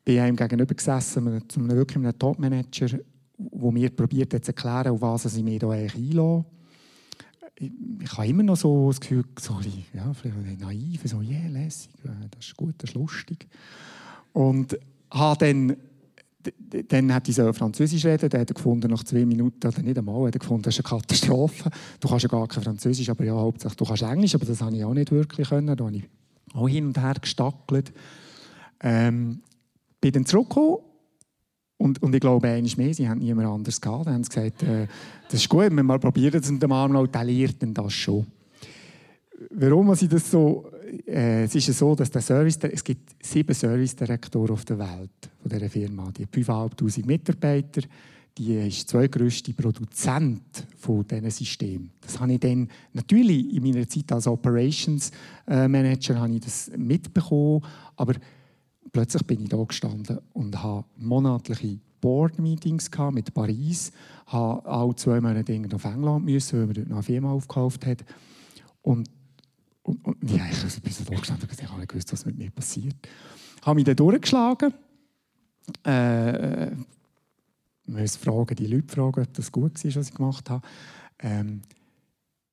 bin 0.04 0.20
einem 0.20 0.36
gegenüber 0.36 0.74
gesessen, 0.74 1.44
zu 1.48 1.60
einem, 1.60 1.72
wirklich 1.72 1.98
einem 1.98 2.18
Top-Manager, 2.18 2.88
der 3.38 3.72
mir 3.72 3.90
probiert 3.90 4.32
zu 4.32 4.50
erklären, 4.50 4.88
auf 4.88 5.02
was 5.02 5.36
ich 5.36 5.44
mich 5.44 5.60
hier 5.60 5.70
eigentlich. 5.70 6.46
Ich, 7.56 8.18
habe 8.18 8.28
immer 8.28 8.44
noch 8.44 8.58
so 8.58 8.90
das 8.90 9.00
Gefühl, 9.00 9.24
so 9.40 9.60
ja, 9.94 10.12
vielleicht 10.14 10.62
naiv, 10.62 11.02
so, 11.06 11.22
yeah, 11.22 11.48
lässig, 11.48 11.92
das 12.04 12.48
ist 12.48 12.58
gut, 12.58 12.76
das 12.80 12.90
ist 12.90 12.96
lustig. 12.96 13.48
Und 14.34 14.78
habe 15.12 15.46
dann 15.46 15.78
dann 16.88 17.14
hat 17.14 17.28
dieser 17.28 17.54
Französisch 17.54 18.06
reden, 18.06 18.30
der 18.30 18.42
hat 18.42 18.54
gefunden, 18.54 18.90
nach 18.90 19.04
zwei 19.04 19.26
Minuten, 19.26 19.68
oder 19.68 19.82
nicht 19.82 19.98
einmal, 19.98 20.28
hat 20.28 20.40
gefunden, 20.40 20.64
das 20.64 20.78
ist 20.78 20.86
eine 20.86 21.00
Katastrophe. 21.00 21.70
Du 22.00 22.08
kannst 22.08 22.24
ja 22.24 22.30
gar 22.30 22.48
kein 22.48 22.64
Französisch, 22.64 23.10
aber 23.10 23.24
ja, 23.24 23.34
hauptsächlich 23.34 23.78
du 23.78 23.86
kannst 23.86 24.04
Englisch, 24.04 24.36
aber 24.36 24.46
das 24.46 24.62
habe 24.62 24.76
ich 24.76 24.84
auch 24.84 24.94
nicht 24.94 25.12
wirklich 25.12 25.50
können. 25.50 25.76
Da 25.76 25.86
habe 25.86 25.96
ich 25.96 26.04
auch 26.54 26.68
hin 26.68 26.88
und 26.88 26.98
her 26.98 27.16
gestackelt. 27.22 27.94
Ähm, 28.80 29.42
bin 30.02 30.12
dann 30.12 30.26
zurückgekommen 30.26 30.80
und, 31.78 32.02
und 32.02 32.14
ich 32.14 32.22
glaube, 32.22 32.48
eines 32.48 32.78
mehr, 32.78 32.94
sie 32.94 33.08
haben 33.08 33.20
niemand 33.20 33.48
anders 33.48 33.80
gehabt. 33.80 34.08
Dann 34.08 34.16
haben 34.16 34.24
sie 34.24 34.30
gesagt, 34.30 34.64
äh, 34.64 34.88
das 35.30 35.42
ist 35.42 35.50
gut, 35.50 35.72
wir 35.72 35.84
mal 35.84 36.00
probieren 36.00 36.40
es 36.40 36.50
und 36.50 36.62
der 36.62 36.70
Arnold, 36.70 37.14
der 37.14 37.24
lernt 37.24 37.62
denn 37.62 37.74
das 37.74 37.94
schon. 37.94 38.26
Warum 39.52 39.92
ich 39.94 40.08
das 40.08 40.30
so... 40.30 40.70
Äh, 41.08 41.44
es 41.44 41.56
ist 41.56 41.68
ja 41.68 41.74
so, 41.74 41.96
dass 41.96 42.12
der 42.12 42.22
Service, 42.22 42.60
es 42.64 42.84
gibt 42.84 43.16
sieben 43.26 43.54
Service-Direktoren 43.54 44.52
auf 44.52 44.66
der 44.66 44.78
Welt 44.78 45.30
von 45.42 45.50
dieser 45.50 45.70
Firma. 45.70 46.12
Die 46.12 46.24
hat 46.24 46.32
5'500 46.32 47.06
Mitarbeiter. 47.06 47.82
Die 48.38 48.56
ist 48.56 48.82
der 48.84 49.00
zweitgrößte 49.00 49.54
Produzent 49.54 50.68
von 50.78 51.06
diesen 51.08 51.32
Systemen. 51.32 51.92
Das 52.02 52.20
habe 52.20 52.34
ich 52.34 52.40
dann 52.40 52.70
natürlich 52.94 53.54
in 53.56 53.64
meiner 53.64 53.88
Zeit 53.88 54.12
als 54.12 54.28
Operations 54.28 55.12
äh, 55.48 55.68
Manager 55.68 56.20
habe 56.20 56.34
ich 56.34 56.42
das 56.42 56.72
mitbekommen, 56.78 57.62
aber 57.96 58.14
plötzlich 58.92 59.26
bin 59.26 59.42
ich 59.42 59.50
da 59.50 59.62
gestanden 59.64 60.20
und 60.34 60.62
habe 60.62 60.86
monatliche 60.98 61.80
Board-Meetings 62.02 62.90
mit 63.12 63.34
Paris, 63.34 63.92
habe 64.26 64.70
auch 64.70 64.94
zwei 64.96 65.22
Monate 65.22 65.62
auf 65.74 65.86
England 65.86 66.26
müssen, 66.26 66.60
weil 66.60 66.66
man 66.66 66.76
dort 66.76 66.90
noch 66.90 66.96
eine 66.98 67.04
Firma 67.04 67.32
aufgekauft 67.32 67.86
hat. 67.86 68.04
Und, 68.82 69.10
und, 69.84 70.04
und 70.06 70.30
ja, 70.30 70.44
ich 70.50 70.82
bin 70.82 70.92
so 70.92 71.04
da 71.04 71.16
gestanden 71.16 71.48
und 71.48 71.62
ich 71.62 71.70
habe 71.70 71.96
nicht 71.96 72.12
was 72.12 72.26
mit 72.26 72.38
mir 72.38 72.50
passiert. 72.50 72.96
Ich 73.60 73.66
habe 73.66 73.76
mich 73.76 73.86
dann 73.86 73.96
durchgeschlagen. 73.96 74.74
Äh, 75.86 76.72
ich 76.72 76.78
muss 77.88 78.16
fragen, 78.16 78.56
die 78.56 78.68
Leute 78.68 78.94
fragen, 78.94 79.22
ob 79.22 79.34
das 79.34 79.52
gut 79.52 79.84
war, 79.84 79.96
was 79.96 80.10
ich 80.10 80.16
gemacht 80.16 80.50
habe. 80.50 80.68
Ähm, 81.20 81.62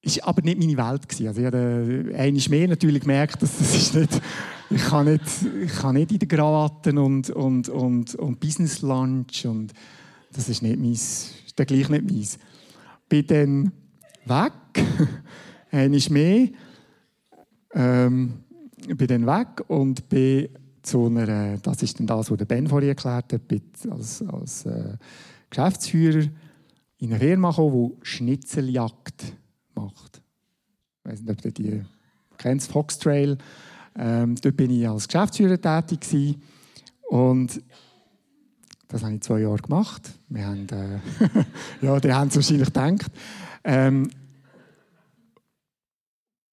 ist 0.02 0.24
aber 0.24 0.42
nicht 0.42 0.58
meine 0.58 0.76
Welt 0.76 1.08
gewesen. 1.08 1.28
Also 1.28 1.40
ich 1.40 1.46
habe 1.46 2.14
einmal 2.16 2.42
mehr 2.48 2.68
natürlich 2.68 3.00
gemerkt, 3.00 3.42
dass 3.42 3.58
das 3.58 3.74
ist 3.74 3.94
nicht, 3.94 4.20
ich 4.70 4.82
kann 4.82 5.06
nicht, 5.06 5.24
ich 5.64 5.74
kann 5.74 5.94
nicht 5.94 6.12
in 6.12 6.18
den 6.18 6.28
Krawatten 6.28 6.98
und, 6.98 7.30
und, 7.30 7.68
und, 7.68 8.14
und 8.14 8.40
Business 8.40 8.82
Lunch 8.82 9.44
und 9.46 9.72
das 10.32 10.48
ist 10.48 10.62
nicht 10.62 10.78
meins, 10.78 11.32
ist 11.46 11.58
dann 11.58 11.66
gleich 11.66 11.88
nicht 11.88 12.10
meins. 12.10 12.38
Bin 13.08 13.26
dann 13.26 13.72
weg, 14.26 14.52
einmal 15.70 16.00
mehr, 16.10 16.48
ähm, 17.72 18.34
bin 18.86 19.06
dann 19.08 19.26
weg 19.26 19.64
und 19.68 20.08
bin 20.08 20.48
zu 20.82 21.06
einer, 21.06 21.58
das 21.58 21.82
ist 21.82 21.98
dann 21.98 22.06
das, 22.06 22.30
was 22.30 22.38
der 22.38 22.44
Ben 22.44 22.66
vorhin 22.66 22.90
erklärt 22.90 23.32
hat, 23.32 23.48
bin 23.48 23.62
als, 23.90 24.22
als 24.22 24.64
äh, 24.66 24.96
Geschäftsführer 25.50 26.26
in 26.98 27.10
eine 27.10 27.18
Firma 27.18 27.50
gekommen, 27.50 27.92
die 28.00 28.06
Schnitzeljagd 28.06 29.32
macht. 29.80 30.22
Ich 31.04 31.10
weiß 31.10 31.20
nicht, 31.22 31.30
ob 31.30 31.44
ihr 31.44 31.52
die 31.52 31.84
kennt, 32.36 32.62
Foxtrail. 32.62 33.38
Ähm, 33.96 34.36
dort 34.36 34.56
bin 34.56 34.70
ich 34.70 34.88
als 34.88 35.08
Geschäftsführer 35.08 35.60
tätig 35.60 36.00
gewesen. 36.00 36.42
und 37.08 37.62
das 38.88 39.02
habe 39.02 39.14
ich 39.14 39.20
zwei 39.20 39.40
Jahre 39.40 39.58
gemacht. 39.58 40.18
Wir 40.28 40.46
haben, 40.46 40.66
äh, 40.70 40.98
ja, 41.82 42.00
die 42.00 42.12
haben 42.12 42.28
es 42.28 42.36
wahrscheinlich 42.36 42.68
gedacht. 42.68 43.12
Ähm, 43.62 44.10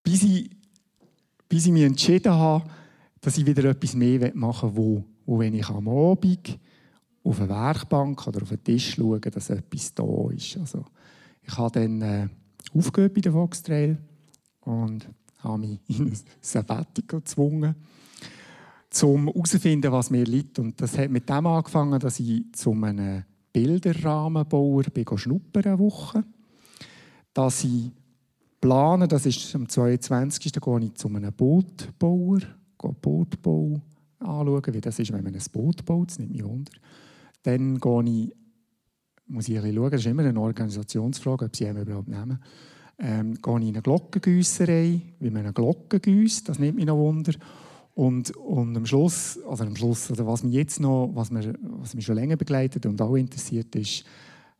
bis, 0.03 0.23
ich, 0.23 0.49
bis 1.47 1.65
ich 1.65 1.71
mich 1.71 1.83
entschieden 1.83 2.33
habe, 2.33 2.69
dass 3.21 3.37
ich 3.37 3.45
wieder 3.45 3.63
etwas 3.69 3.95
mehr 3.95 4.31
machen 4.35 4.75
will, 4.75 4.83
wo, 4.83 5.05
wo 5.25 5.39
wenn 5.39 5.53
ich 5.53 5.69
am 5.69 5.87
Abend 5.87 6.59
auf 7.23 7.39
eine 7.39 7.49
Werkbank 7.49 8.27
oder 8.27 8.41
auf 8.41 8.51
einen 8.51 8.63
Tisch 8.63 8.95
schaue, 8.95 9.19
dass 9.19 9.49
etwas 9.49 9.93
da 9.93 10.29
ist. 10.29 10.57
Also, 10.57 10.85
ich 11.41 11.57
habe 11.57 11.79
dann 11.79 12.01
äh, 12.01 12.27
aufgehört 12.75 13.13
bei 13.13 13.21
der 13.21 13.31
Fox 13.31 13.63
Trail 13.63 13.97
und 14.61 15.07
habe 15.39 15.59
mich 15.59 15.79
in 15.87 16.07
ein 16.07 16.19
Sabbatical 16.41 17.19
gezwungen, 17.19 17.75
um 19.03 19.27
herauszufinden, 19.27 19.91
was 19.91 20.09
mir 20.09 20.25
liegt. 20.25 20.59
Und 20.59 20.79
das 20.81 20.97
hat 20.97 21.09
mit 21.09 21.29
dem 21.29 21.45
angefangen, 21.45 21.99
dass 21.99 22.19
ich 22.19 22.43
zu 22.53 22.71
einem 22.71 23.23
Bilderrahmenbauer 23.51 24.83
bin 24.83 25.05
schnuppern 25.17 25.63
eine 25.63 25.79
Woche. 25.79 26.23
Dass 27.33 27.63
ich 27.63 27.91
plane, 28.61 29.07
das 29.07 29.25
ist 29.25 29.53
am 29.55 29.67
22. 29.67 30.53
gehe 30.53 30.79
ich 30.79 30.93
zu 30.95 31.07
einem 31.07 31.33
Bootbauer, 31.33 32.39
Bootbau 32.77 33.81
anschauen, 34.19 34.73
wie 34.73 34.81
das 34.81 34.99
ist, 34.99 35.11
wenn 35.11 35.23
man 35.23 35.33
ein 35.33 35.41
Boot 35.51 35.85
baut, 35.85 36.09
das 36.09 36.19
nimmt 36.19 36.31
mich 36.31 36.43
wunder. 36.43 36.71
Dann 37.43 37.79
gehe 37.79 38.03
ich, 38.03 38.33
muss 39.27 39.47
ich 39.47 39.55
ein 39.55 39.63
bisschen 39.63 39.75
schauen, 39.77 39.91
das 39.91 40.01
ist 40.01 40.07
immer 40.07 40.23
eine 40.23 40.39
Organisationsfrage, 40.39 41.45
ob 41.45 41.55
sie 41.55 41.65
ihn 41.65 41.77
überhaupt 41.77 42.07
nehmen. 42.07 42.39
Ähm, 42.97 43.33
gehe 43.41 43.59
ich 43.59 43.67
in 43.67 43.69
eine 43.69 43.81
Glockengüsserei, 43.81 45.01
wie 45.19 45.29
man 45.29 45.43
eine 45.43 45.53
Glocke 45.53 45.99
gießt, 45.99 46.47
das 46.47 46.59
nimmt 46.59 46.75
mich 46.75 46.85
noch 46.85 46.97
Wunder. 46.97 47.33
Und, 47.93 48.35
und 48.35 48.75
am 48.75 48.85
Schluss, 48.85 49.39
also 49.47 49.63
am 49.63 49.75
Schluss, 49.75 50.11
oder 50.11 50.27
was 50.27 50.43
mich 50.43 50.53
jetzt 50.53 50.79
noch, 50.79 51.11
was, 51.13 51.31
mir, 51.31 51.53
was 51.61 51.93
mich 51.93 52.05
schon 52.05 52.15
länger 52.15 52.35
begleitet 52.35 52.85
und 52.85 53.01
auch 53.01 53.15
interessiert, 53.15 53.73
ist 53.75 54.05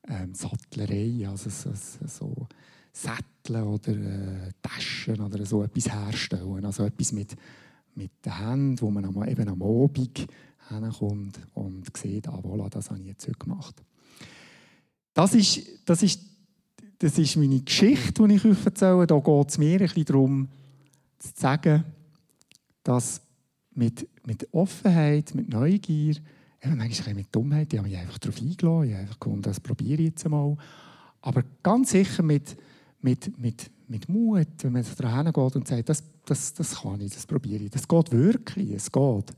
ähm, 0.08 0.34
Sattlerei, 0.34 1.28
also 1.28 1.50
so, 1.50 1.72
so 2.06 2.48
Sättel 2.92 3.64
oder 3.64 3.92
äh, 3.92 4.52
Taschen 4.62 5.20
oder 5.20 5.46
so 5.46 5.64
etwas 5.64 5.92
herstellen, 5.94 6.66
also 6.66 6.86
etwas 6.86 7.12
mit, 7.12 7.36
mit 7.94 8.12
den 8.24 8.38
Händen, 8.38 8.82
wo 8.82 8.90
man 8.90 9.28
eben 9.28 9.50
am 9.50 9.62
Abend 9.62 10.28
hinkommt 10.70 11.40
und 11.54 11.98
sieht, 11.98 12.28
ah, 12.28 12.40
voilà, 12.42 12.70
das 12.70 12.90
habe 12.90 13.00
ich 13.02 13.08
jetzt 13.08 13.40
gemacht. 13.40 13.84
Das 15.16 15.34
ist, 15.34 15.62
das 15.86 16.04
ist, 16.04 16.20
das 17.00 17.18
ist 17.18 17.38
meine 17.38 17.62
Geschichte, 17.62 18.28
die 18.28 18.36
ich 18.36 18.46
euch 18.46 18.66
erzähle. 18.66 19.08
Da 19.08 19.18
geht 19.18 19.50
es 19.50 19.58
mir 19.58 19.82
ein 19.82 20.06
darum, 20.06 20.50
zu 21.18 21.30
sagen, 21.34 21.86
dass 22.84 23.22
mit, 23.74 24.08
mit 24.26 24.54
Offenheit, 24.54 25.34
mit 25.34 25.48
Neugier, 25.48 26.18
eben 26.62 26.78
manchmal 26.78 27.16
mit 27.16 27.34
Dummheit, 27.34 27.72
ich 27.72 27.80
habe 27.80 27.88
mich 27.88 27.98
einfach 27.98 28.18
darauf 28.18 28.42
eingeladen, 28.42 28.90
ich 28.90 28.94
habe 28.94 29.02
einfach 29.04 29.20
gefunden, 29.20 29.42
das 29.44 29.60
probiere 29.62 30.02
ich 30.02 30.10
jetzt 30.10 30.26
einmal. 30.26 30.58
Aber 31.22 31.44
ganz 31.64 31.92
sicher 31.92 32.22
mit, 32.22 32.58
mit, 33.00 33.40
mit, 33.40 33.72
mit 33.88 34.10
Mut, 34.10 34.48
wenn 34.64 34.74
man 34.74 34.86
daran 34.98 35.32
geht 35.32 35.56
und 35.56 35.66
sagt, 35.66 35.88
das, 35.88 36.04
das, 36.26 36.54
das 36.56 36.82
kann 36.82 37.00
ich, 37.00 37.14
das 37.14 37.26
probiere 37.26 37.64
ich. 37.64 37.70
Das 37.70 37.88
geht 37.88 38.12
wirklich, 38.12 38.72
es 38.72 38.92
geht. 38.92 39.34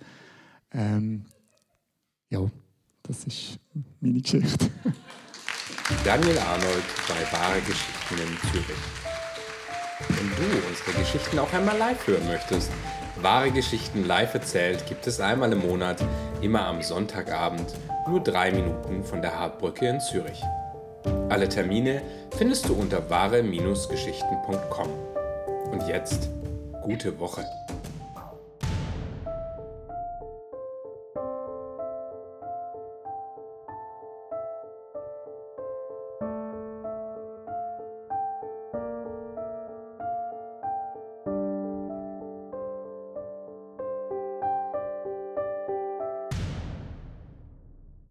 Ähm, 0.72 1.24
ja, 2.32 2.50
das 3.04 3.26
ist 3.26 3.60
meine 4.02 4.22
Geschichte. 4.22 4.72
Daniel 6.04 6.38
Arnold 6.40 6.84
bei 7.08 7.38
Wahre 7.38 7.62
Geschichten 7.62 8.16
in 8.16 8.38
Zürich. 8.52 8.68
Wenn 10.10 10.30
du 10.36 10.44
unsere 10.68 10.92
Geschichten 11.00 11.40
auch 11.40 11.52
einmal 11.54 11.78
live 11.78 12.06
hören 12.08 12.28
möchtest, 12.28 12.72
Wahre 13.22 13.52
Geschichten 13.52 14.06
live 14.06 14.34
erzählt 14.34 14.86
gibt 14.86 15.08
es 15.08 15.22
einmal 15.22 15.54
im 15.54 15.60
Monat, 15.60 16.04
immer 16.42 16.66
am 16.68 16.82
Sonntagabend, 16.82 17.74
nur 18.08 18.20
drei 18.22 18.52
Minuten 18.52 19.04
von 19.04 19.22
der 19.22 19.40
Hartbrücke 19.40 19.88
in 19.88 20.02
Zürich. 20.02 20.44
Alle 21.30 21.48
Termine 21.48 22.02
findest 22.38 22.68
du 22.68 22.74
unter 22.74 23.10
wahre-geschichten.com. 23.10 24.90
Und 25.72 25.88
jetzt 25.88 26.30
gute 26.84 27.18
Woche. 27.18 27.46